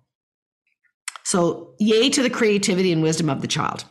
So, 1.24 1.74
yay 1.80 2.10
to 2.12 2.22
the 2.22 2.30
creativity 2.30 2.92
and 2.92 3.02
wisdom 3.02 3.30
of 3.30 3.42
the 3.42 3.48
child. 3.48 3.84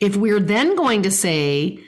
If 0.00 0.16
we're 0.16 0.40
then 0.40 0.76
going 0.76 1.02
to 1.02 1.10
say, 1.10 1.78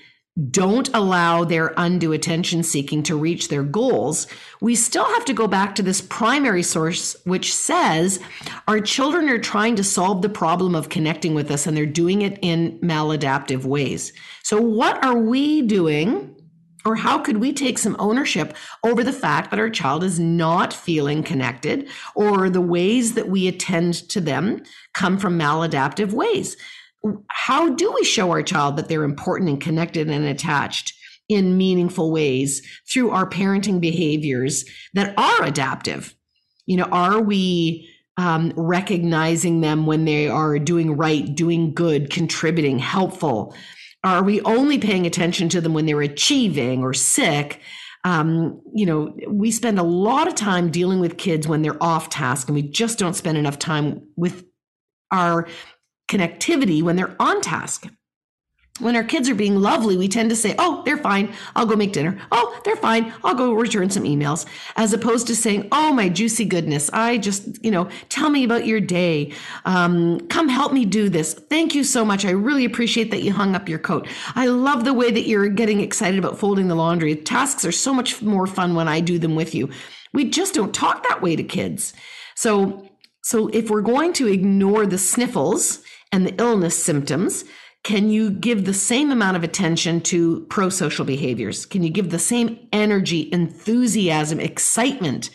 don't 0.51 0.89
allow 0.95 1.45
their 1.45 1.75
undue 1.77 2.13
attention 2.13 2.63
seeking 2.63 3.03
to 3.03 3.17
reach 3.17 3.49
their 3.49 3.63
goals, 3.63 4.27
we 4.63 4.75
still 4.75 5.05
have 5.05 5.27
to 5.27 5.35
go 5.35 5.47
back 5.47 5.75
to 5.75 5.83
this 5.83 6.01
primary 6.01 6.63
source, 6.63 7.15
which 7.25 7.55
says 7.55 8.19
our 8.67 8.81
children 8.81 9.29
are 9.29 9.39
trying 9.39 9.77
to 9.77 9.85
solve 9.85 10.23
the 10.23 10.31
problem 10.31 10.75
of 10.75 10.89
connecting 10.89 11.35
with 11.35 11.51
us 11.51 11.67
and 11.67 11.77
they're 11.77 11.85
doing 11.85 12.23
it 12.23 12.39
in 12.41 12.79
maladaptive 12.79 13.65
ways. 13.65 14.13
So, 14.43 14.61
what 14.61 15.05
are 15.05 15.17
we 15.17 15.63
doing? 15.63 16.35
Or 16.85 16.97
how 16.97 17.19
could 17.19 17.37
we 17.37 17.53
take 17.53 17.79
some 17.79 17.95
ownership 18.01 18.57
over 18.83 19.05
the 19.05 19.13
fact 19.13 19.51
that 19.51 19.61
our 19.61 19.71
child 19.71 20.03
is 20.03 20.19
not 20.19 20.73
feeling 20.73 21.23
connected 21.23 21.89
or 22.17 22.51
the 22.51 22.61
ways 22.61 23.15
that 23.15 23.29
we 23.29 23.47
attend 23.47 24.09
to 24.09 24.21
them 24.21 24.65
come 24.93 25.17
from 25.17 25.39
maladaptive 25.39 26.13
ways? 26.13 26.57
How 27.29 27.71
do 27.71 27.93
we 27.93 28.05
show 28.05 28.31
our 28.31 28.43
child 28.43 28.77
that 28.77 28.89
they're 28.89 29.05
important 29.05 29.51
and 29.51 29.61
connected 29.61 30.09
and 30.09 30.25
attached 30.25 30.95
in 31.29 31.57
meaningful 31.57 32.13
ways 32.13 32.63
through 32.91 33.11
our 33.11 33.29
parenting 33.29 33.81
behaviors 33.81 34.65
that 34.95 35.15
are 35.19 35.45
adaptive? 35.45 36.15
You 36.67 36.77
know, 36.77 36.85
are 36.85 37.21
we 37.21 37.89
um, 38.17 38.53
recognizing 38.57 39.61
them 39.61 39.87
when 39.87 40.05
they 40.05 40.29
are 40.29 40.59
doing 40.59 40.97
right, 40.97 41.35
doing 41.35 41.75
good, 41.75 42.11
contributing, 42.11 42.79
helpful? 42.79 43.55
Are 44.05 44.23
we 44.23 44.41
only 44.43 44.79
paying 44.79 45.07
attention 45.07 45.49
to 45.51 45.61
them 45.61 45.75
when 45.75 45.87
they're 45.87 46.03
achieving 46.03 46.83
or 46.83 46.93
sick? 46.93 47.61
Um, 48.05 48.61
you 48.75 48.85
know, 48.85 49.17
we 49.29 49.51
spend 49.51 49.79
a 49.79 49.85
lot 49.85 50.27
of 50.27 50.35
time 50.35 50.71
dealing 50.71 50.99
with 50.99 51.19
kids 51.19 51.47
when 51.47 51.63
they're 51.63 51.83
off 51.83 52.11
task, 52.11 52.49
and 52.49 52.55
we 52.55 52.63
just 52.63 52.99
don't 52.99 53.15
spend 53.15 53.39
enough 53.39 53.59
time 53.59 54.03
with 54.17 54.45
our 55.13 55.47
connectivity 56.13 56.83
when 56.83 56.97
they're 56.97 57.17
on 57.19 57.41
task. 57.41 57.89
When 58.81 58.97
our 58.97 59.05
kids 59.05 59.29
are 59.29 59.35
being 59.35 59.57
lovely, 59.61 59.99
we 59.99 60.09
tend 60.09 60.31
to 60.31 60.37
say, 60.37 60.55
Oh, 60.59 60.83
they're 60.85 60.97
fine. 60.97 61.35
I'll 61.55 61.67
go 61.67 61.77
make 61.77 61.93
dinner. 61.93 62.19
Oh, 62.33 62.59
they're 62.65 62.75
fine. 62.75 63.13
I'll 63.23 63.35
go 63.35 63.53
return 63.53 63.91
some 63.91 64.05
emails. 64.05 64.47
As 64.77 64.95
opposed 64.95 65.27
to 65.27 65.37
saying, 65.37 65.69
Oh, 65.71 65.93
my 65.93 66.09
juicy 66.09 66.47
goodness. 66.47 66.89
I 66.91 67.19
just, 67.19 67.63
you 67.63 67.71
know, 67.71 67.91
tell 68.09 68.31
me 68.31 68.45
about 68.45 68.67
your 68.67 68.81
day. 68.81 69.35
Um, 69.67 70.27
come 70.29 70.49
help 70.49 70.73
me 70.73 70.87
do 70.87 71.11
this. 71.11 71.35
Thank 71.35 71.75
you 71.75 71.85
so 71.85 72.03
much. 72.03 72.25
I 72.25 72.31
really 72.31 72.65
appreciate 72.65 73.11
that 73.11 73.23
you 73.23 73.33
hung 73.33 73.55
up 73.55 73.69
your 73.69 73.79
coat. 73.79 74.09
I 74.35 74.47
love 74.47 74.85
the 74.85 74.95
way 74.95 75.11
that 75.11 75.29
you're 75.29 75.49
getting 75.49 75.81
excited 75.81 76.19
about 76.19 76.39
folding 76.39 76.69
the 76.69 76.75
laundry. 76.75 77.15
Tasks 77.15 77.67
are 77.67 77.73
so 77.73 77.93
much 77.93 78.23
more 78.23 78.47
fun 78.47 78.75
when 78.75 78.89
I 78.89 79.01
do 79.01 79.19
them 79.19 79.37
with 79.37 79.55
you. 79.55 79.69
We 80.15 80.31
just 80.31 80.55
don't 80.55 80.75
talk 80.75 81.07
that 81.07 81.21
way 81.21 81.37
to 81.37 81.45
kids. 81.45 81.93
So, 82.35 82.89
so 83.23 83.49
if 83.49 83.69
we're 83.69 83.83
going 83.83 84.15
to 84.15 84.29
ignore 84.29 84.87
the 84.87 84.99
sniffles, 84.99 85.83
and 86.13 86.27
the 86.27 86.35
illness 86.41 86.81
symptoms, 86.81 87.45
can 87.83 88.11
you 88.11 88.31
give 88.31 88.65
the 88.65 88.75
same 88.75 89.11
amount 89.11 89.37
of 89.37 89.43
attention 89.43 90.01
to 90.03 90.47
pro 90.49 90.69
social 90.69 91.05
behaviors? 91.05 91.67
Can 91.67 91.83
you 91.83 91.91
give 91.91 92.11
the 92.11 92.19
same 92.19 92.69
energy, 92.73 93.29
enthusiasm, 93.33 94.39
excitement 94.39 95.31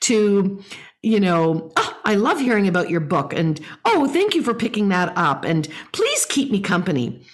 to, 0.00 0.62
you 1.02 1.20
know, 1.20 1.70
oh, 1.76 2.00
I 2.04 2.14
love 2.14 2.40
hearing 2.40 2.66
about 2.66 2.88
your 2.88 3.00
book 3.00 3.34
and 3.34 3.60
oh, 3.84 4.08
thank 4.08 4.34
you 4.34 4.42
for 4.42 4.54
picking 4.54 4.88
that 4.88 5.12
up 5.16 5.44
and 5.44 5.68
please 5.92 6.24
keep 6.24 6.50
me 6.50 6.60
company. 6.60 7.26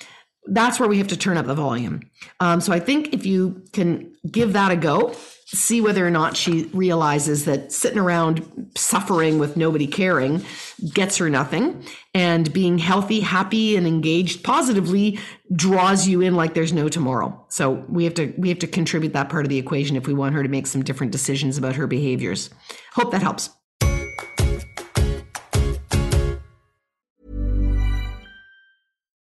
That's 0.47 0.81
where 0.81 0.89
we 0.89 0.99
have 0.99 1.09
to 1.09 1.17
turn 1.17 1.37
up 1.37 1.47
the 1.47 1.55
volume. 1.55 2.01
Um, 2.41 2.61
so 2.61 2.73
I 2.73 2.81
think 2.81 3.13
if 3.13 3.27
you 3.27 3.63
can 3.73 4.13
give 4.29 4.55
that 4.55 4.73
a 4.73 4.77
go, 4.77 5.15
see 5.51 5.81
whether 5.81 6.07
or 6.07 6.11
not 6.11 6.37
she 6.37 6.65
realizes 6.75 7.47
that 7.47 7.73
sitting 7.73 7.99
around 7.99 8.71
suffering 8.77 9.39
with 9.39 9.57
nobody 9.57 9.87
caring 9.87 10.45
gets 10.93 11.17
her 11.17 11.31
nothing 11.31 11.83
and 12.13 12.53
being 12.53 12.77
healthy 12.77 13.21
happy 13.21 13.75
and 13.75 13.87
engaged 13.87 14.45
positively 14.45 15.19
draws 15.55 16.07
you 16.07 16.21
in 16.21 16.35
like 16.35 16.53
there's 16.53 16.73
no 16.73 16.89
tomorrow. 16.89 17.47
So 17.49 17.85
we 17.89 18.05
have 18.05 18.15
to 18.15 18.35
we 18.37 18.51
have 18.51 18.59
to 18.59 18.67
contribute 18.67 19.15
that 19.15 19.31
part 19.31 19.47
of 19.47 19.49
the 19.49 19.57
equation 19.57 19.97
if 19.97 20.07
we 20.07 20.13
want 20.13 20.35
her 20.35 20.43
to 20.43 20.49
make 20.51 20.67
some 20.67 20.85
different 20.85 21.13
decisions 21.13 21.57
about 21.57 21.77
her 21.77 21.87
behaviors. 21.87 22.51
Hope 22.93 23.11
that 23.13 23.23
helps. 23.23 23.49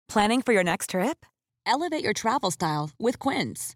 Planning 0.09 0.41
for 0.41 0.53
your 0.53 0.63
next 0.63 0.89
trip? 0.89 1.27
Elevate 1.67 2.03
your 2.03 2.13
travel 2.13 2.49
style 2.49 2.89
with 2.97 3.19
quince 3.19 3.75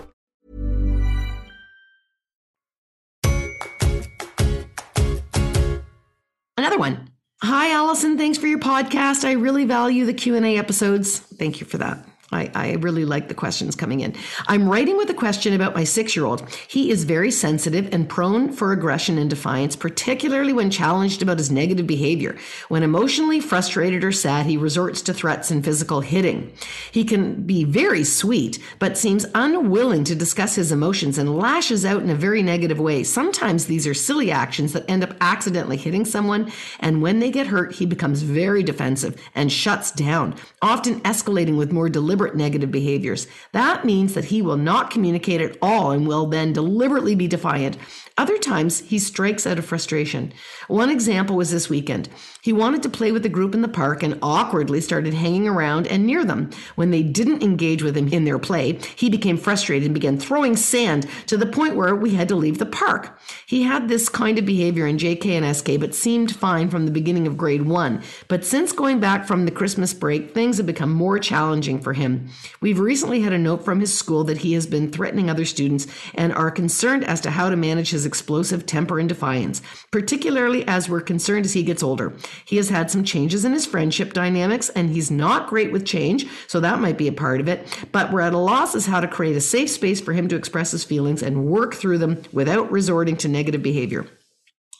allison 8.01 8.17
thanks 8.17 8.39
for 8.39 8.47
your 8.47 8.57
podcast. 8.57 9.23
I 9.23 9.33
really 9.33 9.65
value 9.65 10.05
the 10.05 10.13
q&a 10.13 10.57
episodes. 10.57 11.19
Thank 11.19 11.59
you 11.59 11.67
for 11.67 11.77
that 11.77 12.10
I, 12.31 12.49
I, 12.55 12.71
really 12.75 13.03
like 13.03 13.27
the 13.27 13.33
questions 13.33 13.75
coming 13.75 13.99
in. 13.99 14.15
I'm 14.47 14.69
writing 14.69 14.95
with 14.95 15.09
a 15.09 15.13
question 15.13 15.53
about 15.53 15.75
my 15.75 15.83
six 15.83 16.15
year 16.15 16.25
old. 16.25 16.49
He 16.67 16.89
is 16.89 17.03
very 17.03 17.29
sensitive 17.29 17.93
and 17.93 18.07
prone 18.07 18.53
for 18.53 18.71
aggression 18.71 19.17
and 19.17 19.29
defiance, 19.29 19.75
particularly 19.75 20.53
when 20.53 20.71
challenged 20.71 21.21
about 21.21 21.39
his 21.39 21.51
negative 21.51 21.85
behavior. 21.85 22.37
When 22.69 22.83
emotionally 22.83 23.41
frustrated 23.41 24.05
or 24.05 24.13
sad, 24.13 24.45
he 24.45 24.55
resorts 24.55 25.01
to 25.03 25.13
threats 25.13 25.51
and 25.51 25.63
physical 25.63 25.99
hitting. 25.99 26.53
He 26.91 27.03
can 27.03 27.43
be 27.43 27.65
very 27.65 28.05
sweet, 28.05 28.59
but 28.79 28.97
seems 28.97 29.25
unwilling 29.35 30.05
to 30.05 30.15
discuss 30.15 30.55
his 30.55 30.71
emotions 30.71 31.17
and 31.17 31.37
lashes 31.37 31.85
out 31.85 32.01
in 32.01 32.09
a 32.09 32.15
very 32.15 32.41
negative 32.41 32.79
way. 32.79 33.03
Sometimes 33.03 33.65
these 33.65 33.85
are 33.85 33.93
silly 33.93 34.31
actions 34.31 34.71
that 34.71 34.89
end 34.89 35.03
up 35.03 35.15
accidentally 35.19 35.77
hitting 35.77 36.05
someone, 36.05 36.49
and 36.79 37.01
when 37.01 37.19
they 37.19 37.29
get 37.29 37.47
hurt, 37.47 37.73
he 37.73 37.85
becomes 37.85 38.21
very 38.21 38.63
defensive 38.63 39.21
and 39.35 39.51
shuts 39.51 39.91
down, 39.91 40.35
often 40.61 41.01
escalating 41.01 41.57
with 41.57 41.73
more 41.73 41.89
deliberate 41.89 42.20
negative 42.29 42.71
behaviors. 42.71 43.27
That 43.51 43.85
means 43.85 44.13
that 44.13 44.25
he 44.25 44.41
will 44.41 44.57
not 44.57 44.91
communicate 44.91 45.41
at 45.41 45.57
all 45.61 45.91
and 45.91 46.07
will 46.07 46.25
then 46.27 46.53
deliberately 46.53 47.15
be 47.15 47.27
defiant. 47.27 47.77
Other 48.21 48.37
times, 48.37 48.81
he 48.81 48.99
strikes 48.99 49.47
out 49.47 49.57
of 49.57 49.65
frustration. 49.65 50.31
One 50.67 50.91
example 50.91 51.35
was 51.35 51.49
this 51.49 51.71
weekend. 51.71 52.07
He 52.43 52.53
wanted 52.53 52.83
to 52.83 52.89
play 52.89 53.11
with 53.11 53.23
the 53.23 53.29
group 53.29 53.55
in 53.55 53.63
the 53.63 53.67
park 53.67 54.03
and 54.03 54.19
awkwardly 54.21 54.79
started 54.79 55.15
hanging 55.15 55.47
around 55.47 55.87
and 55.87 56.05
near 56.05 56.23
them. 56.23 56.51
When 56.75 56.91
they 56.91 57.01
didn't 57.01 57.41
engage 57.41 57.81
with 57.81 57.97
him 57.97 58.09
in 58.09 58.23
their 58.23 58.37
play, 58.37 58.73
he 58.95 59.09
became 59.09 59.37
frustrated 59.37 59.87
and 59.87 59.95
began 59.95 60.19
throwing 60.19 60.55
sand 60.55 61.07
to 61.25 61.35
the 61.35 61.47
point 61.47 61.75
where 61.75 61.95
we 61.95 62.13
had 62.13 62.27
to 62.27 62.35
leave 62.35 62.59
the 62.59 62.65
park. 62.67 63.19
He 63.47 63.63
had 63.63 63.87
this 63.87 64.07
kind 64.07 64.37
of 64.37 64.45
behavior 64.45 64.85
in 64.85 64.97
JK 64.97 65.25
and 65.25 65.55
SK, 65.55 65.79
but 65.79 65.95
seemed 65.95 66.35
fine 66.35 66.69
from 66.69 66.85
the 66.85 66.91
beginning 66.91 67.25
of 67.25 67.37
grade 67.37 67.63
one. 67.63 68.03
But 68.27 68.45
since 68.45 68.71
going 68.71 68.99
back 68.99 69.25
from 69.25 69.45
the 69.45 69.51
Christmas 69.51 69.95
break, 69.95 70.35
things 70.35 70.57
have 70.57 70.67
become 70.67 70.91
more 70.91 71.17
challenging 71.17 71.81
for 71.81 71.93
him. 71.93 72.29
We've 72.61 72.79
recently 72.79 73.21
had 73.21 73.33
a 73.33 73.39
note 73.39 73.65
from 73.65 73.79
his 73.79 73.91
school 73.91 74.23
that 74.25 74.37
he 74.37 74.53
has 74.53 74.67
been 74.67 74.91
threatening 74.91 75.27
other 75.27 75.45
students 75.45 75.87
and 76.13 76.31
are 76.33 76.51
concerned 76.51 77.03
as 77.03 77.19
to 77.21 77.31
how 77.31 77.49
to 77.49 77.55
manage 77.55 77.89
his 77.89 78.10
explosive 78.11 78.65
temper 78.65 78.99
and 78.99 79.07
defiance, 79.07 79.61
particularly 79.89 80.67
as 80.67 80.89
we're 80.89 80.99
concerned 80.99 81.45
as 81.45 81.53
he 81.53 81.63
gets 81.63 81.81
older. 81.81 82.11
He 82.43 82.57
has 82.57 82.67
had 82.67 82.91
some 82.91 83.05
changes 83.05 83.45
in 83.45 83.53
his 83.53 83.65
friendship 83.65 84.11
dynamics 84.11 84.67
and 84.67 84.89
he's 84.89 85.09
not 85.09 85.47
great 85.47 85.71
with 85.71 85.85
change, 85.85 86.25
so 86.47 86.59
that 86.59 86.81
might 86.81 86.97
be 86.97 87.07
a 87.07 87.13
part 87.13 87.39
of 87.39 87.47
it. 87.47 87.65
But 87.93 88.11
we're 88.11 88.19
at 88.19 88.33
a 88.33 88.37
loss 88.37 88.75
as 88.75 88.85
how 88.85 88.99
to 88.99 89.07
create 89.07 89.37
a 89.37 89.41
safe 89.41 89.69
space 89.69 90.01
for 90.01 90.11
him 90.11 90.27
to 90.27 90.35
express 90.35 90.71
his 90.71 90.83
feelings 90.83 91.23
and 91.23 91.45
work 91.45 91.73
through 91.73 91.99
them 91.99 92.21
without 92.33 92.69
resorting 92.69 93.15
to 93.17 93.29
negative 93.29 93.63
behavior. 93.63 94.05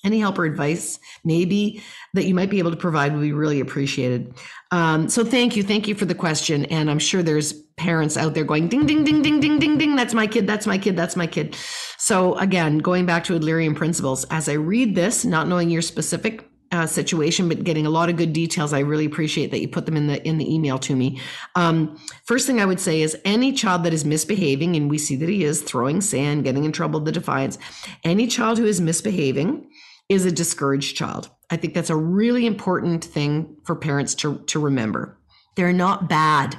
Any 0.03 0.19
help 0.19 0.39
or 0.39 0.45
advice, 0.45 0.99
maybe 1.23 1.83
that 2.13 2.25
you 2.25 2.33
might 2.33 2.49
be 2.49 2.59
able 2.59 2.71
to 2.71 2.77
provide, 2.77 3.13
would 3.13 3.21
be 3.21 3.33
really 3.33 3.59
appreciated. 3.59 4.33
Um, 4.71 5.09
so, 5.09 5.23
thank 5.23 5.55
you, 5.55 5.63
thank 5.63 5.87
you 5.87 5.95
for 5.95 6.05
the 6.05 6.15
question. 6.15 6.65
And 6.65 6.89
I'm 6.89 6.99
sure 6.99 7.21
there's 7.21 7.53
parents 7.77 8.17
out 8.17 8.33
there 8.33 8.43
going 8.43 8.67
ding, 8.67 8.85
ding, 8.85 9.03
ding, 9.03 9.21
ding, 9.21 9.39
ding, 9.39 9.59
ding, 9.59 9.77
ding. 9.77 9.95
That's 9.95 10.13
my 10.13 10.27
kid. 10.27 10.47
That's 10.47 10.67
my 10.67 10.77
kid. 10.77 10.95
That's 10.95 11.15
my 11.15 11.27
kid. 11.27 11.55
So, 11.97 12.35
again, 12.37 12.79
going 12.79 13.05
back 13.05 13.23
to 13.25 13.39
Adlerian 13.39 13.75
principles, 13.75 14.25
as 14.31 14.49
I 14.49 14.53
read 14.53 14.95
this, 14.95 15.23
not 15.23 15.47
knowing 15.47 15.69
your 15.69 15.81
specific 15.81 16.47
uh, 16.71 16.85
situation, 16.85 17.49
but 17.49 17.63
getting 17.63 17.85
a 17.85 17.89
lot 17.89 18.09
of 18.09 18.15
good 18.15 18.31
details. 18.31 18.71
I 18.71 18.79
really 18.79 19.05
appreciate 19.05 19.51
that 19.51 19.59
you 19.59 19.67
put 19.67 19.85
them 19.85 19.97
in 19.97 20.07
the 20.07 20.25
in 20.25 20.37
the 20.37 20.53
email 20.53 20.79
to 20.79 20.95
me. 20.95 21.19
Um, 21.55 21.99
first 22.23 22.47
thing 22.47 22.61
I 22.61 22.65
would 22.65 22.79
say 22.79 23.01
is 23.01 23.17
any 23.25 23.51
child 23.51 23.83
that 23.83 23.93
is 23.93 24.05
misbehaving, 24.05 24.75
and 24.75 24.89
we 24.89 24.97
see 24.97 25.15
that 25.17 25.27
he 25.27 25.43
is 25.43 25.61
throwing 25.61 25.99
sand, 25.99 26.45
getting 26.45 26.63
in 26.63 26.71
trouble, 26.71 27.01
the 27.01 27.11
defiance. 27.11 27.57
Any 28.03 28.27
child 28.27 28.57
who 28.57 28.65
is 28.65 28.79
misbehaving 28.79 29.69
is 30.12 30.26
a 30.26 30.32
discouraged 30.32 30.97
child. 30.97 31.30
I 31.50 31.56
think 31.56 31.74
that's 31.74 31.89
a 31.89 31.95
really 31.95 32.45
important 32.45 33.06
thing 33.06 33.56
for 33.63 33.76
parents 33.78 34.13
to, 34.15 34.39
to 34.47 34.60
remember. 34.60 35.17
They're 35.56 35.71
not 35.71 36.10
bad. 36.10 36.58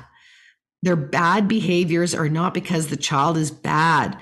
Their 0.83 0.97
bad 0.97 1.49
behaviors 1.49 2.15
are 2.15 2.31
not 2.31 2.55
because 2.55 2.87
the 2.87 2.97
child 2.97 3.37
is 3.37 3.51
bad. 3.51 4.19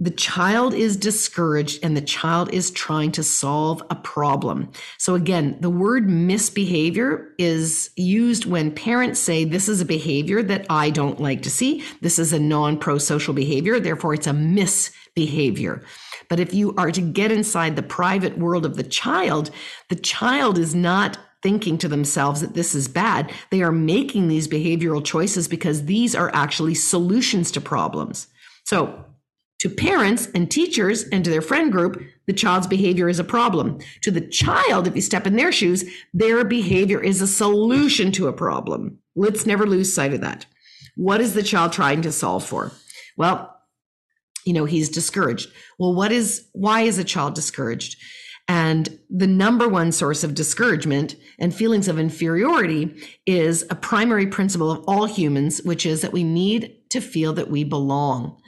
The 0.00 0.10
child 0.10 0.74
is 0.74 0.96
discouraged 0.96 1.84
and 1.84 1.96
the 1.96 2.00
child 2.00 2.52
is 2.52 2.72
trying 2.72 3.12
to 3.12 3.22
solve 3.22 3.82
a 3.88 3.94
problem. 3.94 4.72
So, 4.98 5.14
again, 5.14 5.58
the 5.60 5.70
word 5.70 6.08
misbehavior 6.08 7.32
is 7.38 7.90
used 7.96 8.46
when 8.46 8.74
parents 8.74 9.20
say, 9.20 9.44
This 9.44 9.68
is 9.68 9.80
a 9.80 9.84
behavior 9.84 10.42
that 10.42 10.66
I 10.70 10.90
don't 10.90 11.20
like 11.20 11.42
to 11.42 11.50
see. 11.50 11.84
This 12.00 12.18
is 12.18 12.32
a 12.32 12.40
non 12.40 12.78
pro 12.78 12.98
social 12.98 13.34
behavior. 13.34 13.78
Therefore, 13.78 14.14
it's 14.14 14.26
a 14.26 14.32
misbehavior. 14.32 14.96
But 16.28 16.40
if 16.40 16.54
you 16.54 16.74
are 16.76 16.90
to 16.90 17.00
get 17.00 17.32
inside 17.32 17.76
the 17.76 17.82
private 17.82 18.38
world 18.38 18.64
of 18.64 18.76
the 18.76 18.82
child, 18.82 19.50
the 19.88 19.96
child 19.96 20.58
is 20.58 20.74
not 20.74 21.18
thinking 21.42 21.78
to 21.78 21.88
themselves 21.88 22.40
that 22.40 22.54
this 22.54 22.74
is 22.74 22.88
bad. 22.88 23.32
They 23.50 23.62
are 23.62 23.72
making 23.72 24.28
these 24.28 24.48
behavioral 24.48 25.04
choices 25.04 25.48
because 25.48 25.86
these 25.86 26.14
are 26.14 26.30
actually 26.34 26.74
solutions 26.74 27.50
to 27.52 27.60
problems. 27.60 28.26
So, 28.64 29.04
to 29.60 29.68
parents 29.68 30.26
and 30.34 30.50
teachers 30.50 31.04
and 31.04 31.22
to 31.22 31.30
their 31.30 31.42
friend 31.42 31.70
group, 31.70 32.02
the 32.26 32.32
child's 32.32 32.66
behavior 32.66 33.10
is 33.10 33.18
a 33.18 33.24
problem. 33.24 33.78
To 34.02 34.10
the 34.10 34.22
child, 34.22 34.86
if 34.86 34.94
you 34.94 35.02
step 35.02 35.26
in 35.26 35.36
their 35.36 35.52
shoes, 35.52 35.84
their 36.14 36.44
behavior 36.44 36.98
is 36.98 37.20
a 37.20 37.26
solution 37.26 38.10
to 38.12 38.28
a 38.28 38.32
problem. 38.32 38.98
Let's 39.14 39.44
never 39.44 39.66
lose 39.66 39.94
sight 39.94 40.14
of 40.14 40.22
that. 40.22 40.46
What 40.96 41.20
is 41.20 41.34
the 41.34 41.42
child 41.42 41.72
trying 41.72 42.00
to 42.02 42.12
solve 42.12 42.44
for? 42.46 42.72
Well, 43.18 43.59
you 44.44 44.52
know, 44.52 44.64
he's 44.64 44.88
discouraged. 44.88 45.50
Well, 45.78 45.94
what 45.94 46.12
is, 46.12 46.48
why 46.52 46.82
is 46.82 46.98
a 46.98 47.04
child 47.04 47.34
discouraged? 47.34 47.96
And 48.48 48.98
the 49.08 49.28
number 49.28 49.68
one 49.68 49.92
source 49.92 50.24
of 50.24 50.34
discouragement 50.34 51.14
and 51.38 51.54
feelings 51.54 51.86
of 51.86 52.00
inferiority 52.00 53.00
is 53.24 53.64
a 53.70 53.76
primary 53.76 54.26
principle 54.26 54.72
of 54.72 54.82
all 54.88 55.06
humans, 55.06 55.60
which 55.62 55.86
is 55.86 56.00
that 56.00 56.12
we 56.12 56.24
need 56.24 56.74
to 56.90 57.00
feel 57.00 57.32
that 57.34 57.48
we 57.48 57.62
belong. 57.62 58.40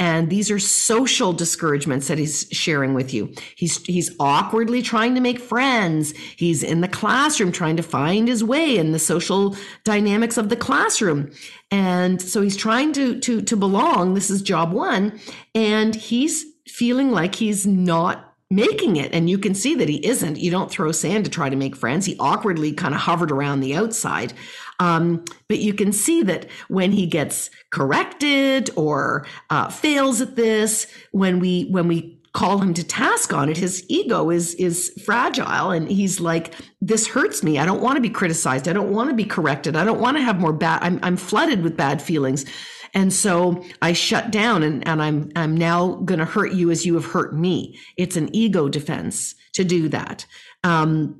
And 0.00 0.30
these 0.30 0.50
are 0.50 0.58
social 0.58 1.34
discouragements 1.34 2.08
that 2.08 2.16
he's 2.16 2.48
sharing 2.50 2.94
with 2.94 3.12
you. 3.12 3.34
He's, 3.54 3.84
he's 3.84 4.10
awkwardly 4.18 4.80
trying 4.80 5.14
to 5.14 5.20
make 5.20 5.38
friends. 5.38 6.12
He's 6.36 6.62
in 6.62 6.80
the 6.80 6.88
classroom 6.88 7.52
trying 7.52 7.76
to 7.76 7.82
find 7.82 8.26
his 8.26 8.42
way 8.42 8.78
in 8.78 8.92
the 8.92 8.98
social 8.98 9.54
dynamics 9.84 10.38
of 10.38 10.48
the 10.48 10.56
classroom. 10.56 11.30
And 11.70 12.20
so 12.20 12.40
he's 12.40 12.56
trying 12.56 12.92
to, 12.94 13.20
to, 13.20 13.42
to 13.42 13.56
belong. 13.56 14.14
This 14.14 14.30
is 14.30 14.40
job 14.40 14.72
one. 14.72 15.20
And 15.54 15.94
he's 15.94 16.46
feeling 16.66 17.10
like 17.10 17.34
he's 17.34 17.66
not 17.66 18.29
making 18.50 18.96
it 18.96 19.12
and 19.12 19.30
you 19.30 19.38
can 19.38 19.54
see 19.54 19.74
that 19.76 19.88
he 19.88 20.04
isn't. 20.04 20.38
You 20.38 20.50
don't 20.50 20.70
throw 20.70 20.90
sand 20.90 21.24
to 21.24 21.30
try 21.30 21.48
to 21.48 21.56
make 21.56 21.76
friends. 21.76 22.04
He 22.04 22.16
awkwardly 22.18 22.72
kind 22.72 22.94
of 22.94 23.00
hovered 23.00 23.30
around 23.30 23.60
the 23.60 23.76
outside. 23.76 24.32
Um, 24.80 25.24
but 25.46 25.58
you 25.58 25.72
can 25.72 25.92
see 25.92 26.22
that 26.24 26.46
when 26.68 26.90
he 26.90 27.06
gets 27.06 27.50
corrected 27.70 28.70
or 28.76 29.26
uh, 29.50 29.68
fails 29.68 30.20
at 30.20 30.34
this 30.36 30.86
when 31.12 31.38
we 31.38 31.64
when 31.66 31.86
we 31.86 32.18
call 32.32 32.58
him 32.58 32.72
to 32.72 32.84
task 32.84 33.32
on 33.32 33.48
it 33.48 33.56
his 33.56 33.84
ego 33.88 34.30
is 34.30 34.54
is 34.54 34.90
fragile 35.04 35.72
and 35.72 35.90
he's 35.90 36.20
like 36.20 36.54
this 36.80 37.06
hurts 37.06 37.42
me. 37.42 37.58
I 37.58 37.66
don't 37.66 37.82
want 37.82 37.96
to 37.96 38.00
be 38.00 38.10
criticized. 38.10 38.66
I 38.68 38.72
don't 38.72 38.92
want 38.92 39.10
to 39.10 39.16
be 39.16 39.24
corrected. 39.24 39.76
I 39.76 39.84
don't 39.84 40.00
want 40.00 40.16
to 40.16 40.22
have 40.22 40.40
more 40.40 40.52
bad 40.52 40.82
i'm, 40.82 40.98
I'm 41.02 41.16
flooded 41.16 41.62
with 41.62 41.76
bad 41.76 42.00
feelings 42.02 42.46
and 42.94 43.12
so 43.12 43.62
i 43.82 43.92
shut 43.92 44.30
down 44.30 44.62
and, 44.62 44.86
and 44.86 45.02
i'm 45.02 45.30
i'm 45.36 45.56
now 45.56 45.94
going 46.04 46.18
to 46.18 46.24
hurt 46.24 46.52
you 46.52 46.70
as 46.70 46.84
you 46.84 46.94
have 46.94 47.06
hurt 47.06 47.34
me 47.34 47.78
it's 47.96 48.16
an 48.16 48.34
ego 48.34 48.68
defense 48.68 49.34
to 49.52 49.64
do 49.64 49.88
that 49.88 50.26
um, 50.62 51.16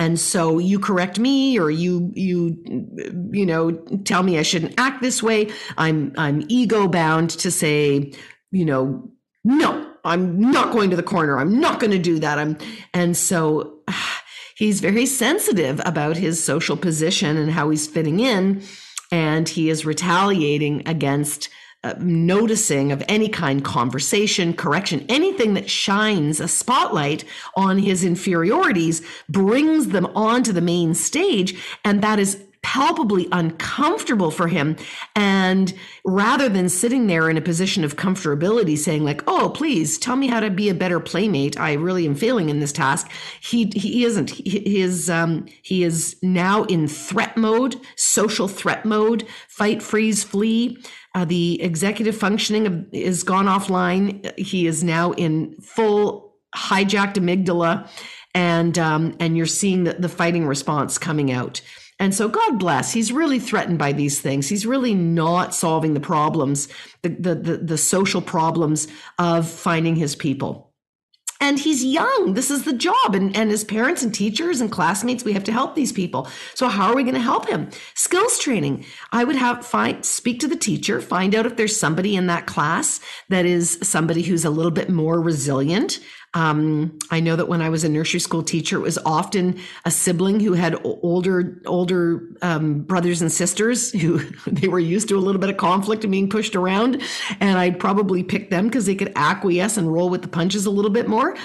and 0.00 0.18
so 0.18 0.58
you 0.58 0.78
correct 0.78 1.18
me 1.18 1.58
or 1.58 1.70
you 1.70 2.10
you 2.14 2.56
you 3.32 3.46
know 3.46 3.72
tell 4.04 4.22
me 4.22 4.38
i 4.38 4.42
shouldn't 4.42 4.78
act 4.78 5.02
this 5.02 5.22
way 5.22 5.50
i'm 5.76 6.12
i'm 6.16 6.44
ego 6.48 6.88
bound 6.88 7.30
to 7.30 7.50
say 7.50 8.12
you 8.50 8.64
know 8.64 9.10
no 9.44 9.88
I'm 10.08 10.40
not 10.40 10.72
going 10.72 10.90
to 10.90 10.96
the 10.96 11.02
corner. 11.02 11.38
I'm 11.38 11.60
not 11.60 11.80
going 11.80 11.90
to 11.90 11.98
do 11.98 12.18
that. 12.20 12.38
I'm, 12.38 12.56
and 12.94 13.16
so 13.16 13.80
he's 14.56 14.80
very 14.80 15.06
sensitive 15.06 15.80
about 15.84 16.16
his 16.16 16.42
social 16.42 16.76
position 16.76 17.36
and 17.36 17.50
how 17.50 17.70
he's 17.70 17.86
fitting 17.86 18.20
in. 18.20 18.62
And 19.10 19.48
he 19.48 19.70
is 19.70 19.86
retaliating 19.86 20.86
against 20.86 21.48
uh, 21.84 21.94
noticing 22.00 22.90
of 22.90 23.04
any 23.08 23.28
kind 23.28 23.64
conversation, 23.64 24.52
correction, 24.52 25.06
anything 25.08 25.54
that 25.54 25.70
shines 25.70 26.40
a 26.40 26.48
spotlight 26.48 27.24
on 27.54 27.78
his 27.78 28.02
inferiorities 28.02 29.00
brings 29.28 29.88
them 29.88 30.06
onto 30.06 30.52
the 30.52 30.60
main 30.60 30.92
stage. 30.92 31.62
And 31.84 32.02
that 32.02 32.18
is 32.18 32.42
palpably 32.62 33.28
uncomfortable 33.32 34.30
for 34.30 34.48
him. 34.48 34.76
And 35.16 35.72
rather 36.04 36.48
than 36.48 36.68
sitting 36.68 37.06
there 37.06 37.30
in 37.30 37.36
a 37.36 37.40
position 37.40 37.84
of 37.84 37.96
comfortability 37.96 38.76
saying 38.76 39.04
like, 39.04 39.22
"Oh, 39.26 39.50
please 39.54 39.98
tell 39.98 40.16
me 40.16 40.26
how 40.26 40.40
to 40.40 40.50
be 40.50 40.68
a 40.68 40.74
better 40.74 41.00
playmate. 41.00 41.58
I 41.58 41.74
really 41.74 42.06
am 42.06 42.14
failing 42.14 42.50
in 42.50 42.60
this 42.60 42.72
task." 42.72 43.10
He 43.40 43.70
he 43.74 44.04
isn't. 44.04 44.30
He 44.30 44.80
is 44.80 45.08
um 45.10 45.46
he 45.62 45.84
is 45.84 46.16
now 46.22 46.64
in 46.64 46.88
threat 46.88 47.36
mode, 47.36 47.76
social 47.96 48.48
threat 48.48 48.84
mode, 48.84 49.26
fight, 49.48 49.82
freeze, 49.82 50.24
flee. 50.24 50.78
Uh, 51.14 51.24
the 51.24 51.60
executive 51.62 52.16
functioning 52.16 52.66
of, 52.66 52.86
is 52.92 53.22
gone 53.22 53.46
offline. 53.46 54.38
He 54.38 54.66
is 54.66 54.84
now 54.84 55.12
in 55.12 55.56
full 55.60 56.28
hijacked 56.54 57.14
amygdala, 57.14 57.88
and 58.34 58.78
um, 58.78 59.16
and 59.20 59.36
you're 59.36 59.46
seeing 59.46 59.84
the, 59.84 59.94
the 59.94 60.08
fighting 60.08 60.46
response 60.46 60.98
coming 60.98 61.32
out. 61.32 61.60
And 61.98 62.14
so 62.14 62.28
God 62.28 62.58
bless, 62.58 62.92
he's 62.92 63.12
really 63.12 63.40
threatened 63.40 63.78
by 63.78 63.92
these 63.92 64.20
things. 64.20 64.48
He's 64.48 64.66
really 64.66 64.94
not 64.94 65.54
solving 65.54 65.94
the 65.94 66.00
problems, 66.00 66.68
the, 67.02 67.08
the, 67.08 67.34
the, 67.34 67.56
the 67.58 67.78
social 67.78 68.22
problems 68.22 68.86
of 69.18 69.48
finding 69.48 69.96
his 69.96 70.14
people. 70.14 70.68
And 71.40 71.58
he's 71.58 71.84
young. 71.84 72.34
This 72.34 72.50
is 72.50 72.64
the 72.64 72.72
job. 72.72 73.14
And, 73.14 73.36
and 73.36 73.50
his 73.50 73.62
parents 73.62 74.02
and 74.02 74.12
teachers 74.12 74.60
and 74.60 74.72
classmates 74.72 75.24
we 75.24 75.34
have 75.34 75.44
to 75.44 75.52
help 75.52 75.74
these 75.74 75.92
people. 75.92 76.28
So 76.54 76.68
how 76.68 76.88
are 76.88 76.96
we 76.96 77.04
going 77.04 77.14
to 77.14 77.20
help 77.20 77.48
him? 77.48 77.70
Skills 77.94 78.38
training. 78.40 78.84
I 79.12 79.22
would 79.22 79.36
have 79.36 79.64
find 79.64 80.04
speak 80.04 80.40
to 80.40 80.48
the 80.48 80.56
teacher 80.56 81.00
find 81.00 81.34
out 81.34 81.46
if 81.46 81.56
there's 81.56 81.78
somebody 81.78 82.16
in 82.16 82.26
that 82.26 82.46
class 82.46 83.00
that 83.28 83.46
is 83.46 83.78
somebody 83.82 84.22
who's 84.22 84.44
a 84.44 84.50
little 84.50 84.72
bit 84.72 84.90
more 84.90 85.20
resilient 85.20 86.00
um, 86.34 86.98
I 87.10 87.20
know 87.20 87.36
that 87.36 87.48
when 87.48 87.62
I 87.62 87.70
was 87.70 87.84
a 87.84 87.88
nursery 87.88 88.20
school 88.20 88.42
teacher, 88.42 88.76
it 88.76 88.82
was 88.82 88.98
often 89.06 89.58
a 89.84 89.90
sibling 89.90 90.40
who 90.40 90.52
had 90.52 90.76
older 90.84 91.60
older 91.64 92.28
um, 92.42 92.80
brothers 92.80 93.22
and 93.22 93.32
sisters 93.32 93.90
who 93.92 94.18
they 94.46 94.68
were 94.68 94.78
used 94.78 95.08
to 95.08 95.16
a 95.16 95.20
little 95.20 95.40
bit 95.40 95.50
of 95.50 95.56
conflict 95.56 96.04
and 96.04 96.10
being 96.10 96.28
pushed 96.28 96.54
around, 96.54 97.02
and 97.40 97.58
I'd 97.58 97.80
probably 97.80 98.22
pick 98.22 98.50
them 98.50 98.66
because 98.66 98.86
they 98.86 98.94
could 98.94 99.12
acquiesce 99.16 99.76
and 99.76 99.92
roll 99.92 100.10
with 100.10 100.22
the 100.22 100.28
punches 100.28 100.66
a 100.66 100.70
little 100.70 100.90
bit 100.90 101.08
more. 101.08 101.36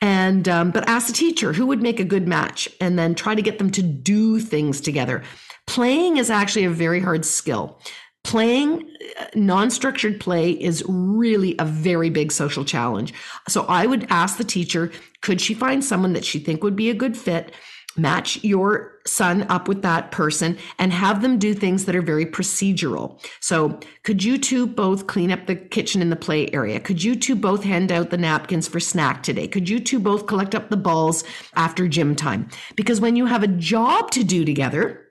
And 0.00 0.48
um, 0.48 0.70
but 0.72 0.88
ask 0.88 1.06
the 1.06 1.12
teacher 1.12 1.52
who 1.52 1.66
would 1.66 1.82
make 1.82 2.00
a 2.00 2.04
good 2.04 2.26
match, 2.26 2.68
and 2.80 2.98
then 2.98 3.14
try 3.14 3.34
to 3.34 3.42
get 3.42 3.58
them 3.58 3.70
to 3.70 3.82
do 3.82 4.40
things 4.40 4.80
together. 4.80 5.22
Playing 5.68 6.16
is 6.16 6.28
actually 6.28 6.64
a 6.64 6.70
very 6.70 7.00
hard 7.00 7.24
skill 7.24 7.78
playing 8.24 8.88
uh, 9.18 9.24
non-structured 9.34 10.20
play 10.20 10.52
is 10.52 10.84
really 10.88 11.54
a 11.58 11.64
very 11.64 12.10
big 12.10 12.32
social 12.32 12.64
challenge. 12.64 13.12
So 13.48 13.64
i 13.68 13.86
would 13.86 14.06
ask 14.10 14.38
the 14.38 14.44
teacher 14.44 14.90
could 15.20 15.40
she 15.40 15.54
find 15.54 15.84
someone 15.84 16.12
that 16.14 16.24
she 16.24 16.38
think 16.38 16.62
would 16.62 16.76
be 16.76 16.90
a 16.90 16.94
good 16.94 17.16
fit 17.16 17.52
match 17.96 18.42
your 18.42 18.98
son 19.06 19.42
up 19.48 19.68
with 19.68 19.82
that 19.82 20.10
person 20.12 20.56
and 20.78 20.92
have 20.92 21.22
them 21.22 21.38
do 21.38 21.52
things 21.52 21.84
that 21.84 21.96
are 21.96 22.02
very 22.02 22.24
procedural? 22.24 23.20
So 23.40 23.78
could 24.02 24.24
you 24.24 24.38
two 24.38 24.66
both 24.66 25.06
clean 25.06 25.30
up 25.30 25.46
the 25.46 25.56
kitchen 25.56 26.00
in 26.00 26.10
the 26.10 26.16
play 26.16 26.48
area? 26.52 26.80
Could 26.80 27.02
you 27.02 27.14
two 27.14 27.36
both 27.36 27.64
hand 27.64 27.92
out 27.92 28.10
the 28.10 28.16
napkins 28.16 28.68
for 28.68 28.80
snack 28.80 29.22
today? 29.22 29.46
Could 29.46 29.68
you 29.68 29.80
two 29.80 29.98
both 29.98 30.26
collect 30.26 30.54
up 30.54 30.70
the 30.70 30.76
balls 30.76 31.24
after 31.54 31.88
gym 31.88 32.16
time? 32.16 32.48
Because 32.76 33.00
when 33.00 33.16
you 33.16 33.26
have 33.26 33.42
a 33.42 33.48
job 33.48 34.10
to 34.12 34.24
do 34.24 34.44
together 34.44 35.06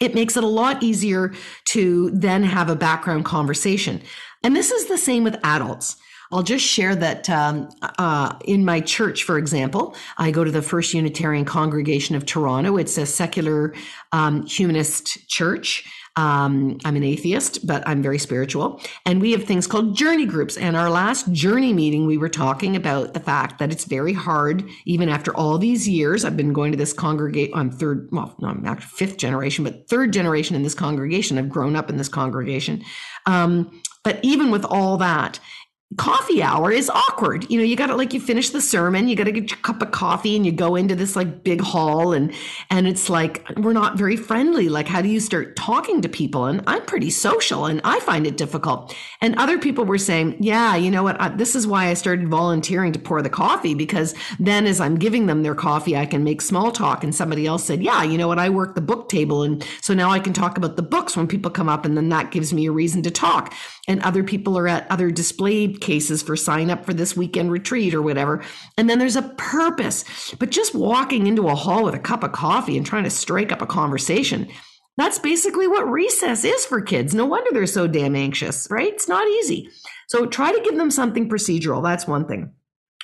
it 0.00 0.14
makes 0.14 0.36
it 0.36 0.44
a 0.44 0.48
lot 0.48 0.82
easier 0.82 1.32
to 1.66 2.10
then 2.10 2.42
have 2.42 2.68
a 2.68 2.76
background 2.76 3.24
conversation. 3.24 4.02
And 4.42 4.56
this 4.56 4.70
is 4.70 4.88
the 4.88 4.98
same 4.98 5.22
with 5.22 5.38
adults. 5.44 5.96
I'll 6.32 6.42
just 6.42 6.64
share 6.64 6.94
that 6.96 7.28
um, 7.28 7.68
uh, 7.98 8.36
in 8.44 8.64
my 8.64 8.80
church, 8.80 9.24
for 9.24 9.36
example, 9.36 9.96
I 10.16 10.30
go 10.30 10.44
to 10.44 10.50
the 10.50 10.62
First 10.62 10.94
Unitarian 10.94 11.44
Congregation 11.44 12.14
of 12.14 12.24
Toronto. 12.24 12.76
It's 12.76 12.96
a 12.96 13.04
secular 13.04 13.74
um, 14.12 14.46
humanist 14.46 15.28
church. 15.28 15.84
Um, 16.20 16.76
I'm 16.84 16.96
an 16.96 17.02
atheist, 17.02 17.66
but 17.66 17.82
I'm 17.88 18.02
very 18.02 18.18
spiritual. 18.18 18.78
And 19.06 19.22
we 19.22 19.32
have 19.32 19.44
things 19.44 19.66
called 19.66 19.96
journey 19.96 20.26
groups. 20.26 20.58
And 20.58 20.76
our 20.76 20.90
last 20.90 21.32
journey 21.32 21.72
meeting, 21.72 22.06
we 22.06 22.18
were 22.18 22.28
talking 22.28 22.76
about 22.76 23.14
the 23.14 23.20
fact 23.20 23.58
that 23.58 23.72
it's 23.72 23.84
very 23.86 24.12
hard, 24.12 24.68
even 24.84 25.08
after 25.08 25.34
all 25.34 25.56
these 25.56 25.88
years. 25.88 26.26
I've 26.26 26.36
been 26.36 26.52
going 26.52 26.72
to 26.72 26.78
this 26.78 26.92
congregation, 26.92 27.54
I'm 27.58 27.70
third, 27.70 28.10
well, 28.12 28.36
no, 28.38 28.48
I'm 28.48 28.66
actually 28.66 29.06
fifth 29.06 29.16
generation, 29.16 29.64
but 29.64 29.88
third 29.88 30.12
generation 30.12 30.54
in 30.54 30.62
this 30.62 30.74
congregation. 30.74 31.38
I've 31.38 31.48
grown 31.48 31.74
up 31.74 31.88
in 31.88 31.96
this 31.96 32.10
congregation. 32.10 32.84
Um, 33.24 33.80
but 34.04 34.18
even 34.22 34.50
with 34.50 34.66
all 34.66 34.98
that, 34.98 35.40
coffee 35.96 36.40
hour 36.40 36.70
is 36.70 36.88
awkward. 36.88 37.50
You 37.50 37.58
know, 37.58 37.64
you 37.64 37.74
got 37.74 37.88
to 37.88 37.96
like 37.96 38.14
you 38.14 38.20
finish 38.20 38.50
the 38.50 38.60
sermon, 38.60 39.08
you 39.08 39.16
got 39.16 39.24
to 39.24 39.32
get 39.32 39.50
your 39.50 39.58
cup 39.58 39.82
of 39.82 39.90
coffee 39.90 40.36
and 40.36 40.46
you 40.46 40.52
go 40.52 40.76
into 40.76 40.94
this 40.94 41.16
like 41.16 41.42
big 41.42 41.60
hall 41.60 42.12
and 42.12 42.32
and 42.70 42.86
it's 42.86 43.10
like 43.10 43.44
we're 43.56 43.72
not 43.72 43.98
very 43.98 44.16
friendly. 44.16 44.68
Like 44.68 44.86
how 44.86 45.02
do 45.02 45.08
you 45.08 45.18
start 45.18 45.56
talking 45.56 46.00
to 46.02 46.08
people? 46.08 46.44
And 46.44 46.62
I'm 46.68 46.84
pretty 46.86 47.10
social 47.10 47.66
and 47.66 47.80
I 47.82 47.98
find 48.00 48.24
it 48.24 48.36
difficult. 48.36 48.94
And 49.20 49.34
other 49.34 49.58
people 49.58 49.84
were 49.84 49.98
saying, 49.98 50.36
"Yeah, 50.38 50.76
you 50.76 50.92
know 50.92 51.02
what? 51.02 51.20
I, 51.20 51.30
this 51.30 51.56
is 51.56 51.66
why 51.66 51.88
I 51.88 51.94
started 51.94 52.28
volunteering 52.28 52.92
to 52.92 52.98
pour 53.00 53.20
the 53.20 53.28
coffee 53.28 53.74
because 53.74 54.14
then 54.38 54.66
as 54.66 54.80
I'm 54.80 54.96
giving 54.96 55.26
them 55.26 55.42
their 55.42 55.56
coffee, 55.56 55.96
I 55.96 56.06
can 56.06 56.22
make 56.22 56.40
small 56.40 56.70
talk." 56.70 57.02
And 57.02 57.12
somebody 57.12 57.46
else 57.46 57.64
said, 57.64 57.82
"Yeah, 57.82 58.04
you 58.04 58.16
know 58.16 58.28
what? 58.28 58.38
I 58.38 58.48
work 58.48 58.76
the 58.76 58.80
book 58.80 59.08
table 59.08 59.42
and 59.42 59.66
so 59.82 59.92
now 59.92 60.10
I 60.10 60.20
can 60.20 60.32
talk 60.32 60.56
about 60.56 60.76
the 60.76 60.82
books 60.82 61.16
when 61.16 61.26
people 61.26 61.50
come 61.50 61.68
up 61.68 61.84
and 61.84 61.96
then 61.96 62.10
that 62.10 62.30
gives 62.30 62.52
me 62.52 62.66
a 62.66 62.72
reason 62.72 63.02
to 63.02 63.10
talk." 63.10 63.52
And 63.88 64.00
other 64.02 64.22
people 64.22 64.56
are 64.56 64.68
at 64.68 64.88
other 64.88 65.10
display 65.10 65.66
cases 65.80 66.22
for 66.22 66.36
sign 66.36 66.70
up 66.70 66.84
for 66.84 66.94
this 66.94 67.16
weekend 67.16 67.50
retreat 67.50 67.94
or 67.94 68.02
whatever. 68.02 68.42
And 68.76 68.88
then 68.88 68.98
there's 68.98 69.16
a 69.16 69.22
purpose. 69.22 70.04
But 70.38 70.50
just 70.50 70.74
walking 70.74 71.26
into 71.26 71.48
a 71.48 71.54
hall 71.54 71.84
with 71.84 71.94
a 71.94 71.98
cup 71.98 72.22
of 72.22 72.32
coffee 72.32 72.76
and 72.76 72.86
trying 72.86 73.04
to 73.04 73.10
strike 73.10 73.52
up 73.52 73.62
a 73.62 73.66
conversation, 73.66 74.48
that's 74.96 75.18
basically 75.18 75.66
what 75.66 75.90
recess 75.90 76.44
is 76.44 76.66
for 76.66 76.80
kids. 76.80 77.14
No 77.14 77.26
wonder 77.26 77.50
they're 77.52 77.66
so 77.66 77.86
damn 77.86 78.16
anxious, 78.16 78.68
right? 78.70 78.92
It's 78.92 79.08
not 79.08 79.26
easy. 79.26 79.68
So 80.08 80.26
try 80.26 80.52
to 80.52 80.60
give 80.62 80.76
them 80.76 80.90
something 80.90 81.28
procedural. 81.28 81.82
That's 81.82 82.06
one 82.06 82.26
thing 82.26 82.52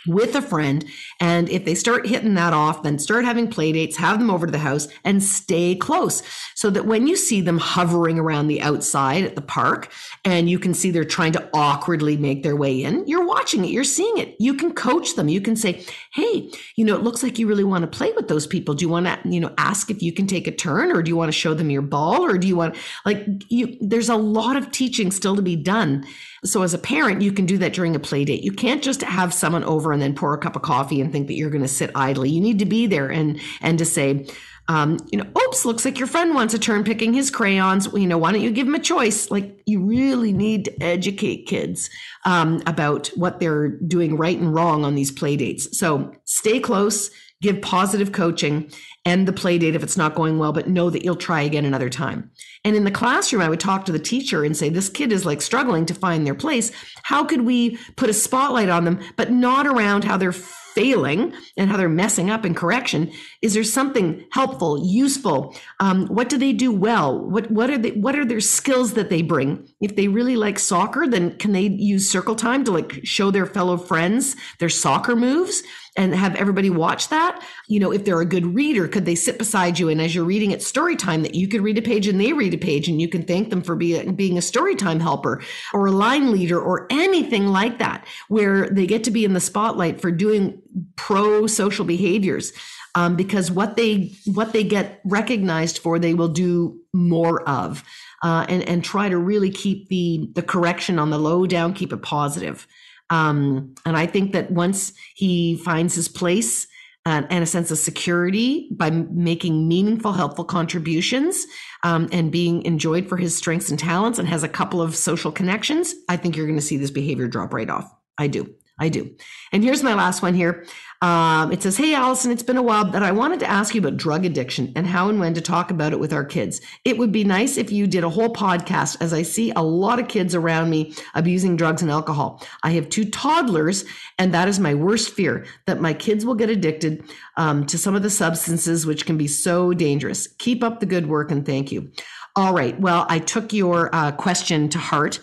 with 0.06 0.34
a 0.34 0.42
friend. 0.42 0.84
And 1.20 1.48
if 1.48 1.64
they 1.64 1.74
start 1.74 2.06
hitting 2.06 2.34
that 2.34 2.52
off, 2.52 2.82
then 2.82 2.98
start 2.98 3.24
having 3.24 3.48
play 3.48 3.72
dates, 3.72 3.96
have 3.96 4.18
them 4.18 4.30
over 4.30 4.46
to 4.46 4.52
the 4.52 4.58
house 4.58 4.88
and 5.04 5.22
stay 5.22 5.74
close 5.74 6.22
so 6.54 6.70
that 6.70 6.86
when 6.86 7.06
you 7.06 7.16
see 7.16 7.40
them 7.40 7.58
hovering 7.58 8.18
around 8.18 8.48
the 8.48 8.62
outside 8.62 9.24
at 9.24 9.34
the 9.34 9.42
park 9.42 9.92
and 10.24 10.48
you 10.48 10.58
can 10.58 10.74
see 10.74 10.90
they're 10.90 11.04
trying 11.04 11.32
to 11.32 11.50
awkwardly 11.52 12.16
make 12.16 12.42
their 12.42 12.56
way 12.56 12.82
in, 12.82 13.06
you're 13.06 13.26
watching 13.26 13.64
it, 13.64 13.70
you're 13.70 13.84
seeing 13.84 14.18
it. 14.18 14.36
You 14.38 14.54
can 14.54 14.72
coach 14.72 15.14
them. 15.14 15.28
You 15.28 15.40
can 15.40 15.56
say, 15.56 15.84
Hey, 16.12 16.50
you 16.76 16.84
know, 16.84 16.94
it 16.94 17.02
looks 17.02 17.22
like 17.22 17.38
you 17.38 17.46
really 17.46 17.64
want 17.64 17.82
to 17.82 17.98
play 17.98 18.12
with 18.12 18.28
those 18.28 18.46
people. 18.46 18.74
Do 18.74 18.84
you 18.84 18.88
want 18.88 19.06
to, 19.06 19.18
you 19.28 19.40
know, 19.40 19.54
ask 19.58 19.90
if 19.90 20.02
you 20.02 20.12
can 20.12 20.26
take 20.26 20.46
a 20.46 20.52
turn 20.52 20.90
or 20.92 21.02
do 21.02 21.08
you 21.10 21.16
want 21.16 21.28
to 21.28 21.38
show 21.38 21.54
them 21.54 21.70
your 21.70 21.82
ball 21.82 22.24
or 22.24 22.38
do 22.38 22.46
you 22.46 22.56
want 22.56 22.76
like 23.04 23.26
you, 23.48 23.76
there's 23.80 24.08
a 24.08 24.16
lot 24.16 24.56
of 24.56 24.70
teaching 24.70 25.10
still 25.10 25.36
to 25.36 25.42
be 25.42 25.56
done. 25.56 26.06
So 26.46 26.62
as 26.62 26.74
a 26.74 26.78
parent, 26.78 27.22
you 27.22 27.32
can 27.32 27.46
do 27.46 27.58
that 27.58 27.72
during 27.72 27.94
a 27.94 27.98
play 27.98 28.24
date. 28.24 28.42
You 28.42 28.52
can't 28.52 28.82
just 28.82 29.02
have 29.02 29.34
someone 29.34 29.64
over 29.64 29.92
and 29.92 30.00
then 30.00 30.14
pour 30.14 30.32
a 30.32 30.38
cup 30.38 30.56
of 30.56 30.62
coffee 30.62 31.00
and 31.00 31.12
think 31.12 31.26
that 31.26 31.34
you're 31.34 31.50
going 31.50 31.62
to 31.62 31.68
sit 31.68 31.90
idly. 31.94 32.30
You 32.30 32.40
need 32.40 32.58
to 32.60 32.66
be 32.66 32.86
there 32.86 33.10
and 33.10 33.40
and 33.60 33.78
to 33.78 33.84
say, 33.84 34.26
Um, 34.68 34.98
you 35.12 35.18
know, 35.18 35.26
oops, 35.40 35.64
looks 35.64 35.84
like 35.84 35.98
your 35.98 36.08
friend 36.08 36.34
wants 36.34 36.52
a 36.54 36.58
turn 36.58 36.82
picking 36.82 37.14
his 37.14 37.30
crayons. 37.30 37.86
You 37.94 38.06
know, 38.06 38.18
why 38.18 38.32
don't 38.32 38.40
you 38.40 38.50
give 38.50 38.66
him 38.66 38.74
a 38.74 38.80
choice? 38.80 39.30
Like, 39.30 39.62
you 39.64 39.80
really 39.80 40.32
need 40.32 40.64
to 40.64 40.82
educate 40.82 41.46
kids 41.46 41.88
um, 42.24 42.62
about 42.66 43.08
what 43.14 43.38
they're 43.38 43.68
doing 43.68 44.16
right 44.16 44.38
and 44.38 44.52
wrong 44.52 44.84
on 44.84 44.96
these 44.96 45.12
play 45.12 45.36
dates. 45.36 45.78
So 45.78 46.12
stay 46.24 46.58
close, 46.58 47.10
give 47.42 47.60
positive 47.62 48.10
coaching, 48.10 48.68
end 49.04 49.28
the 49.28 49.32
play 49.32 49.56
date 49.58 49.76
if 49.76 49.84
it's 49.84 49.96
not 49.96 50.16
going 50.16 50.38
well, 50.38 50.52
but 50.52 50.68
know 50.68 50.90
that 50.90 51.04
you'll 51.04 51.14
try 51.14 51.42
again 51.42 51.64
another 51.64 51.90
time. 51.90 52.30
And 52.66 52.74
in 52.74 52.82
the 52.82 52.90
classroom, 52.90 53.42
I 53.42 53.48
would 53.48 53.60
talk 53.60 53.84
to 53.84 53.92
the 53.92 53.98
teacher 54.00 54.42
and 54.42 54.56
say, 54.56 54.68
This 54.68 54.88
kid 54.88 55.12
is 55.12 55.24
like 55.24 55.40
struggling 55.40 55.86
to 55.86 55.94
find 55.94 56.26
their 56.26 56.34
place. 56.34 56.72
How 57.04 57.22
could 57.22 57.42
we 57.42 57.76
put 57.94 58.10
a 58.10 58.12
spotlight 58.12 58.68
on 58.68 58.84
them, 58.84 58.98
but 59.14 59.30
not 59.30 59.68
around 59.68 60.02
how 60.02 60.16
they're 60.16 60.32
failing 60.32 61.32
and 61.56 61.70
how 61.70 61.76
they're 61.76 61.88
messing 61.88 62.28
up 62.28 62.44
in 62.44 62.56
correction? 62.56 63.12
Is 63.40 63.54
there 63.54 63.62
something 63.62 64.26
helpful 64.32 64.84
useful? 64.84 65.56
Um, 65.78 66.08
what 66.08 66.28
do 66.28 66.36
they 66.36 66.52
do 66.52 66.72
well? 66.72 67.16
What 67.16 67.52
what 67.52 67.70
are 67.70 67.78
they 67.78 67.92
what 67.92 68.18
are 68.18 68.24
their 68.24 68.40
skills 68.40 68.94
that 68.94 69.10
they 69.10 69.22
bring? 69.22 69.68
If 69.80 69.94
they 69.94 70.08
really 70.08 70.34
like 70.34 70.58
soccer 70.58 71.06
then 71.06 71.38
can 71.38 71.52
they 71.52 71.68
use 71.68 72.10
circle 72.10 72.34
time 72.34 72.64
to 72.64 72.72
like 72.72 73.00
show 73.04 73.30
their 73.30 73.46
fellow 73.46 73.76
friends 73.76 74.34
their 74.58 74.68
soccer 74.68 75.14
moves 75.14 75.62
and 75.96 76.14
have 76.14 76.34
everybody 76.36 76.70
watch 76.70 77.08
that 77.08 77.42
you 77.68 77.78
know 77.78 77.92
if 77.92 78.04
they're 78.04 78.20
a 78.20 78.26
good 78.26 78.54
reader 78.54 78.88
could 78.96 79.04
they 79.04 79.14
sit 79.14 79.38
beside 79.38 79.78
you? 79.78 79.88
And 79.90 80.00
as 80.00 80.14
you're 80.14 80.24
reading 80.24 80.52
at 80.52 80.62
story 80.62 80.96
time 80.96 81.22
that 81.22 81.34
you 81.34 81.48
could 81.48 81.60
read 81.60 81.76
a 81.76 81.82
page 81.82 82.08
and 82.08 82.20
they 82.20 82.32
read 82.32 82.54
a 82.54 82.58
page 82.58 82.88
and 82.88 83.00
you 83.00 83.08
can 83.08 83.22
thank 83.22 83.50
them 83.50 83.60
for 83.60 83.76
being 83.76 84.14
being 84.14 84.38
a 84.38 84.42
story 84.42 84.74
time 84.74 85.00
helper 85.00 85.42
or 85.74 85.86
a 85.86 85.90
line 85.90 86.32
leader 86.32 86.58
or 86.58 86.86
anything 86.90 87.48
like 87.48 87.78
that 87.78 88.06
where 88.28 88.70
they 88.70 88.86
get 88.86 89.04
to 89.04 89.10
be 89.10 89.24
in 89.24 89.34
the 89.34 89.40
spotlight 89.40 90.00
for 90.00 90.10
doing 90.10 90.62
pro 90.96 91.46
social 91.46 91.84
behaviors 91.84 92.52
um, 92.94 93.16
because 93.16 93.50
what 93.50 93.76
they 93.76 94.16
what 94.24 94.52
they 94.52 94.64
get 94.64 95.00
recognized 95.04 95.78
for 95.78 95.98
they 95.98 96.14
will 96.14 96.28
do 96.28 96.80
more 96.94 97.46
of 97.48 97.84
uh, 98.22 98.46
and 98.48 98.62
and 98.62 98.82
try 98.82 99.08
to 99.08 99.18
really 99.18 99.50
keep 99.50 99.88
the 99.88 100.30
the 100.34 100.42
correction 100.42 100.98
on 100.98 101.10
the 101.10 101.18
low 101.18 101.46
down 101.46 101.74
keep 101.74 101.92
it 101.92 102.02
positive 102.02 102.66
um, 103.10 103.74
and 103.84 103.96
i 103.96 104.06
think 104.06 104.32
that 104.32 104.50
once 104.50 104.92
he 105.14 105.56
finds 105.56 105.94
his 105.94 106.08
place 106.08 106.66
uh, 107.04 107.22
and 107.30 107.42
a 107.44 107.46
sense 107.46 107.70
of 107.70 107.78
security 107.78 108.68
by 108.72 108.90
making 108.90 109.68
meaningful 109.68 110.12
helpful 110.12 110.44
contributions 110.44 111.46
um, 111.84 112.08
and 112.10 112.32
being 112.32 112.62
enjoyed 112.64 113.08
for 113.08 113.16
his 113.16 113.36
strengths 113.36 113.70
and 113.70 113.78
talents 113.78 114.18
and 114.18 114.28
has 114.28 114.42
a 114.42 114.48
couple 114.48 114.82
of 114.82 114.96
social 114.96 115.30
connections 115.32 115.94
i 116.08 116.16
think 116.16 116.36
you're 116.36 116.46
going 116.46 116.58
to 116.58 116.64
see 116.64 116.76
this 116.76 116.90
behavior 116.90 117.28
drop 117.28 117.52
right 117.52 117.70
off. 117.70 117.92
I 118.18 118.28
do 118.28 118.54
I 118.78 118.88
do. 118.90 119.14
And 119.52 119.64
here's 119.64 119.82
my 119.82 119.94
last 119.94 120.20
one 120.22 120.34
here. 120.34 120.66
Um, 121.02 121.52
it 121.52 121.62
says, 121.62 121.76
Hey, 121.76 121.94
Allison, 121.94 122.30
it's 122.30 122.42
been 122.42 122.56
a 122.56 122.62
while, 122.62 122.84
but 122.84 123.02
I 123.02 123.12
wanted 123.12 123.40
to 123.40 123.50
ask 123.50 123.74
you 123.74 123.80
about 123.80 123.96
drug 123.96 124.24
addiction 124.24 124.72
and 124.76 124.86
how 124.86 125.08
and 125.08 125.20
when 125.20 125.34
to 125.34 125.40
talk 125.40 125.70
about 125.70 125.92
it 125.92 126.00
with 126.00 126.12
our 126.12 126.24
kids. 126.24 126.60
It 126.84 126.96
would 126.96 127.12
be 127.12 127.24
nice 127.24 127.58
if 127.58 127.70
you 127.70 127.86
did 127.86 128.04
a 128.04 128.08
whole 128.08 128.32
podcast, 128.32 128.96
as 129.00 129.12
I 129.12 129.22
see 129.22 129.50
a 129.54 129.62
lot 129.62 129.98
of 129.98 130.08
kids 130.08 130.34
around 130.34 130.70
me 130.70 130.94
abusing 131.14 131.56
drugs 131.56 131.82
and 131.82 131.90
alcohol. 131.90 132.42
I 132.62 132.72
have 132.72 132.88
two 132.88 133.10
toddlers, 133.10 133.84
and 134.18 134.32
that 134.32 134.48
is 134.48 134.58
my 134.58 134.74
worst 134.74 135.10
fear 135.10 135.46
that 135.66 135.80
my 135.80 135.92
kids 135.92 136.24
will 136.24 136.34
get 136.34 136.50
addicted 136.50 137.04
um, 137.36 137.66
to 137.66 137.76
some 137.76 137.94
of 137.94 138.02
the 138.02 138.10
substances, 138.10 138.86
which 138.86 139.04
can 139.04 139.18
be 139.18 139.28
so 139.28 139.74
dangerous. 139.74 140.26
Keep 140.38 140.62
up 140.62 140.80
the 140.80 140.86
good 140.86 141.08
work 141.08 141.30
and 141.30 141.44
thank 141.44 141.70
you. 141.70 141.90
All 142.36 142.52
right. 142.52 142.78
Well, 142.78 143.06
I 143.08 143.18
took 143.18 143.54
your 143.54 143.88
uh, 143.94 144.12
question 144.12 144.68
to 144.68 144.78
heart, 144.78 145.20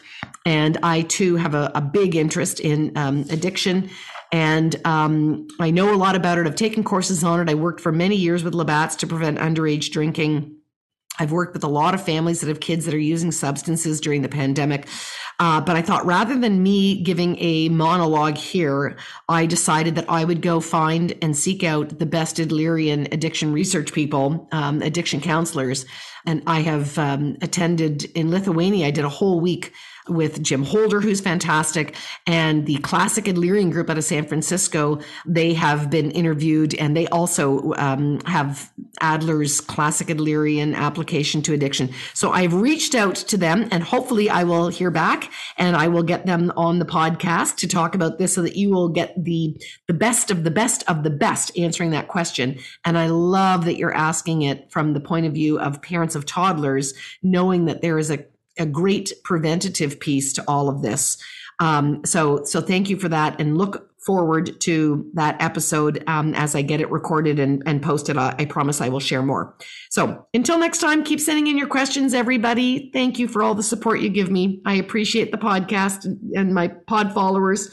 and 0.47 0.79
I 0.81 1.03
too 1.03 1.35
have 1.35 1.53
a, 1.53 1.71
a 1.75 1.81
big 1.81 2.15
interest 2.15 2.59
in 2.59 2.91
um, 2.97 3.25
addiction. 3.29 3.91
And 4.31 4.75
um, 4.83 5.47
I 5.59 5.69
know 5.69 5.93
a 5.93 5.95
lot 5.95 6.15
about 6.15 6.39
it. 6.39 6.47
I've 6.47 6.55
taken 6.55 6.83
courses 6.83 7.23
on 7.23 7.39
it. 7.39 7.51
I 7.51 7.53
worked 7.53 7.81
for 7.81 7.91
many 7.91 8.15
years 8.15 8.43
with 8.43 8.55
Labatt's 8.55 8.95
to 8.97 9.07
prevent 9.07 9.37
underage 9.37 9.91
drinking. 9.91 10.57
I've 11.19 11.31
worked 11.31 11.53
with 11.53 11.63
a 11.63 11.67
lot 11.67 11.93
of 11.93 12.03
families 12.03 12.41
that 12.41 12.47
have 12.47 12.59
kids 12.59 12.85
that 12.85 12.95
are 12.95 12.99
using 12.99 13.31
substances 13.31 14.01
during 14.01 14.23
the 14.23 14.29
pandemic. 14.29 14.87
Uh, 15.39 15.59
but 15.59 15.75
I 15.75 15.81
thought 15.81 16.05
rather 16.05 16.37
than 16.39 16.63
me 16.63 17.01
giving 17.01 17.37
a 17.39 17.69
monologue 17.69 18.37
here, 18.37 18.97
I 19.27 19.45
decided 19.45 19.95
that 19.95 20.09
I 20.09 20.23
would 20.23 20.41
go 20.41 20.59
find 20.59 21.13
and 21.21 21.35
seek 21.35 21.63
out 21.63 21.99
the 21.99 22.05
best 22.05 22.37
Adlerian 22.37 23.11
addiction 23.11 23.51
research 23.51 23.93
people, 23.93 24.47
um, 24.51 24.81
addiction 24.81 25.21
counselors. 25.21 25.85
And 26.25 26.43
I 26.47 26.61
have 26.61 26.97
um, 26.97 27.37
attended 27.41 28.05
in 28.15 28.31
Lithuania, 28.31 28.87
I 28.87 28.91
did 28.91 29.05
a 29.05 29.09
whole 29.09 29.39
week 29.39 29.73
with 30.07 30.41
Jim 30.43 30.63
Holder, 30.63 31.01
who's 31.01 31.21
fantastic, 31.21 31.95
and 32.27 32.65
the 32.65 32.77
Classic 32.77 33.25
Adlerian 33.25 33.71
Group 33.71 33.89
out 33.89 33.97
of 33.97 34.03
San 34.03 34.25
Francisco. 34.25 34.99
They 35.25 35.53
have 35.53 35.89
been 35.89 36.11
interviewed, 36.11 36.75
and 36.75 36.95
they 36.95 37.07
also 37.07 37.73
um, 37.77 38.19
have 38.25 38.71
Adler's 39.01 39.61
Classic 39.61 40.07
Adlerian 40.07 40.75
application 40.75 41.41
to 41.43 41.53
addiction. 41.53 41.89
So 42.13 42.31
I've 42.31 42.53
reached 42.53 42.95
out 42.95 43.15
to 43.15 43.37
them, 43.37 43.67
and 43.71 43.83
hopefully 43.83 44.29
I 44.29 44.43
will 44.43 44.67
hear 44.67 44.91
back, 44.91 45.31
and 45.57 45.75
I 45.75 45.87
will 45.87 46.03
get 46.03 46.25
them 46.25 46.51
on 46.57 46.79
the 46.79 46.85
podcast 46.85 47.55
to 47.57 47.67
talk 47.67 47.95
about 47.95 48.17
this, 48.17 48.33
so 48.33 48.41
that 48.41 48.55
you 48.55 48.69
will 48.69 48.89
get 48.89 49.13
the 49.23 49.59
the 49.87 49.93
best 49.93 50.31
of 50.31 50.43
the 50.43 50.51
best 50.51 50.83
of 50.89 51.03
the 51.03 51.09
best 51.09 51.57
answering 51.57 51.91
that 51.91 52.07
question. 52.07 52.59
And 52.85 52.97
I 52.97 53.07
love 53.07 53.65
that 53.65 53.77
you're 53.77 53.93
asking 53.93 54.43
it 54.43 54.71
from 54.71 54.93
the 54.93 54.99
point 54.99 55.25
of 55.25 55.33
view 55.33 55.59
of 55.59 55.81
parents 55.81 56.15
of 56.15 56.25
toddlers, 56.25 56.93
knowing 57.21 57.65
that 57.65 57.81
there 57.81 57.97
is 57.97 58.11
a 58.11 58.25
a 58.57 58.65
great 58.65 59.11
preventative 59.23 59.99
piece 59.99 60.33
to 60.33 60.43
all 60.47 60.69
of 60.69 60.81
this. 60.81 61.17
Um, 61.59 62.01
so, 62.05 62.43
so 62.43 62.61
thank 62.61 62.89
you 62.89 62.97
for 62.97 63.09
that, 63.09 63.39
and 63.39 63.57
look 63.57 63.89
forward 64.03 64.59
to 64.59 65.09
that 65.13 65.41
episode 65.41 66.03
um, 66.07 66.33
as 66.33 66.55
I 66.55 66.61
get 66.61 66.81
it 66.81 66.91
recorded 66.91 67.39
and, 67.39 67.63
and 67.65 67.81
posted. 67.81 68.17
I, 68.17 68.35
I 68.37 68.45
promise 68.45 68.81
I 68.81 68.89
will 68.89 68.99
share 68.99 69.23
more. 69.23 69.55
So, 69.89 70.27
until 70.33 70.57
next 70.57 70.79
time, 70.79 71.03
keep 71.03 71.19
sending 71.19 71.47
in 71.47 71.57
your 71.57 71.67
questions, 71.67 72.13
everybody. 72.13 72.89
Thank 72.91 73.19
you 73.19 73.27
for 73.27 73.43
all 73.43 73.55
the 73.55 73.63
support 73.63 74.01
you 74.01 74.09
give 74.09 74.29
me. 74.29 74.61
I 74.65 74.75
appreciate 74.75 75.31
the 75.31 75.37
podcast 75.37 76.05
and, 76.05 76.53
my 76.53 76.67
pod 76.67 77.13
followers, 77.13 77.69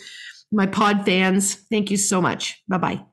my 0.53 0.67
pod 0.67 1.05
fans. 1.05 1.55
Thank 1.55 1.91
you 1.91 1.97
so 1.97 2.21
much. 2.21 2.63
Bye 2.69 2.79
bye. 2.79 3.10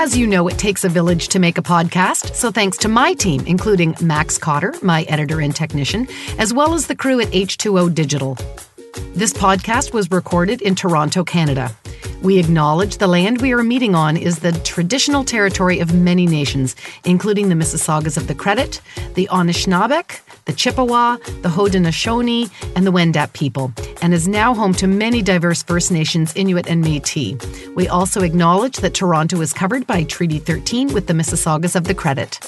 As 0.00 0.16
you 0.16 0.28
know, 0.28 0.46
it 0.46 0.56
takes 0.58 0.84
a 0.84 0.88
village 0.88 1.26
to 1.26 1.40
make 1.40 1.58
a 1.58 1.62
podcast, 1.62 2.36
so 2.36 2.52
thanks 2.52 2.78
to 2.78 2.88
my 2.88 3.14
team, 3.14 3.44
including 3.48 3.96
Max 4.00 4.38
Cotter, 4.38 4.72
my 4.80 5.02
editor 5.08 5.40
and 5.40 5.52
technician, 5.52 6.06
as 6.38 6.54
well 6.54 6.72
as 6.72 6.86
the 6.86 6.94
crew 6.94 7.20
at 7.20 7.26
H2O 7.32 7.92
Digital. 7.92 8.36
This 9.14 9.32
podcast 9.32 9.92
was 9.92 10.08
recorded 10.12 10.62
in 10.62 10.76
Toronto, 10.76 11.24
Canada. 11.24 11.74
We 12.22 12.38
acknowledge 12.38 12.98
the 12.98 13.08
land 13.08 13.42
we 13.42 13.52
are 13.52 13.64
meeting 13.64 13.96
on 13.96 14.16
is 14.16 14.38
the 14.38 14.52
traditional 14.60 15.24
territory 15.24 15.80
of 15.80 15.92
many 15.92 16.26
nations, 16.26 16.76
including 17.04 17.48
the 17.48 17.56
Mississaugas 17.56 18.16
of 18.16 18.28
the 18.28 18.36
Credit, 18.36 18.80
the 19.14 19.26
Anishinaabeg, 19.32 20.20
the 20.44 20.52
Chippewa, 20.52 21.16
the 21.42 21.48
Haudenosaunee, 21.48 22.48
and 22.76 22.86
the 22.86 22.92
Wendat 22.92 23.32
people, 23.32 23.72
and 24.02 24.14
is 24.14 24.28
now 24.28 24.54
home 24.54 24.72
to 24.74 24.86
many 24.86 25.22
diverse 25.22 25.62
First 25.62 25.90
Nations, 25.90 26.32
Inuit, 26.34 26.68
and 26.68 26.84
Métis. 26.84 27.74
We 27.74 27.88
also 27.88 28.22
acknowledge 28.22 28.76
that 28.78 28.94
Toronto 28.94 29.40
is 29.40 29.52
covered 29.52 29.86
by 29.86 30.04
Treaty 30.04 30.38
13 30.38 30.92
with 30.94 31.06
the 31.06 31.14
Mississaugas 31.14 31.76
of 31.76 31.84
the 31.84 31.94
Credit. 31.94 32.38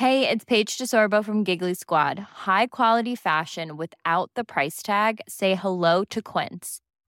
Hey, 0.00 0.26
it's 0.30 0.46
Paige 0.46 0.78
DeSorbo 0.78 1.22
from 1.22 1.44
Giggly 1.44 1.74
Squad. 1.74 2.18
High 2.18 2.68
quality 2.68 3.14
fashion 3.14 3.76
without 3.76 4.30
the 4.34 4.44
price 4.44 4.82
tag. 4.82 5.20
Say 5.28 5.54
hello 5.54 6.04
to 6.04 6.22
Quince. 6.22 6.80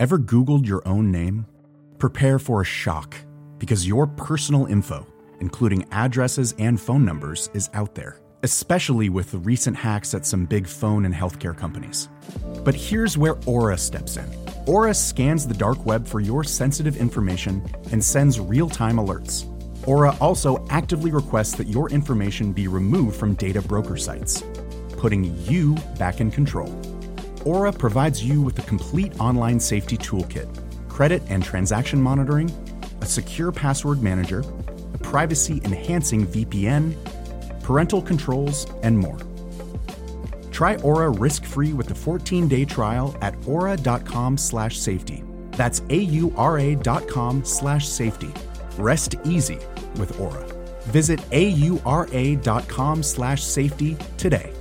Ever 0.00 0.18
Googled 0.18 0.66
your 0.66 0.82
own 0.88 1.12
name? 1.12 1.46
Prepare 1.98 2.40
for 2.40 2.60
a 2.60 2.64
shock 2.64 3.14
because 3.58 3.86
your 3.86 4.08
personal 4.08 4.66
info, 4.66 5.06
including 5.40 5.86
addresses 5.92 6.52
and 6.58 6.80
phone 6.80 7.04
numbers, 7.04 7.48
is 7.54 7.70
out 7.74 7.94
there, 7.94 8.18
especially 8.42 9.08
with 9.08 9.30
the 9.30 9.38
recent 9.38 9.76
hacks 9.76 10.12
at 10.12 10.26
some 10.26 10.46
big 10.46 10.66
phone 10.66 11.04
and 11.04 11.14
healthcare 11.14 11.56
companies. 11.56 12.08
But 12.64 12.74
here's 12.74 13.16
where 13.16 13.36
Aura 13.46 13.78
steps 13.78 14.16
in. 14.16 14.28
Aura 14.66 14.94
scans 14.94 15.46
the 15.46 15.54
dark 15.54 15.86
web 15.86 16.08
for 16.08 16.18
your 16.18 16.42
sensitive 16.42 16.96
information 16.96 17.64
and 17.92 18.02
sends 18.02 18.40
real 18.40 18.68
time 18.68 18.96
alerts. 18.96 19.46
Aura 19.86 20.16
also 20.20 20.66
actively 20.70 21.12
requests 21.12 21.54
that 21.54 21.68
your 21.68 21.88
information 21.90 22.52
be 22.52 22.66
removed 22.66 23.16
from 23.16 23.34
data 23.34 23.62
broker 23.62 23.96
sites, 23.96 24.42
putting 24.96 25.38
you 25.46 25.76
back 26.00 26.20
in 26.20 26.32
control. 26.32 26.68
Aura 27.44 27.72
provides 27.72 28.24
you 28.24 28.40
with 28.40 28.58
a 28.58 28.62
complete 28.62 29.20
online 29.20 29.60
safety 29.60 29.98
toolkit, 29.98 30.48
credit 30.88 31.22
and 31.28 31.44
transaction 31.44 32.00
monitoring, 32.00 32.50
a 33.02 33.06
secure 33.06 33.52
password 33.52 34.02
manager, 34.02 34.42
a 34.94 34.98
privacy 34.98 35.60
enhancing 35.64 36.26
VPN, 36.26 36.94
parental 37.62 38.00
controls, 38.00 38.66
and 38.82 38.98
more. 38.98 39.18
Try 40.50 40.76
Aura 40.76 41.10
risk-free 41.10 41.74
with 41.74 41.90
a 41.90 41.94
14-day 41.94 42.64
trial 42.64 43.14
at 43.20 43.34
aura.com/safety. 43.46 45.24
That's 45.50 45.82
a-u-r-a 45.90 46.74
dot 46.76 47.08
com 47.08 47.44
slash 47.44 47.86
safety. 47.86 48.32
Rest 48.78 49.16
easy 49.24 49.58
with 49.96 50.18
Aura. 50.18 50.46
Visit 50.84 51.20
a-u-r-a 51.30 52.36
dot 52.36 52.66
com 52.68 53.02
slash 53.02 53.42
safety 53.44 53.96
today. 54.16 54.53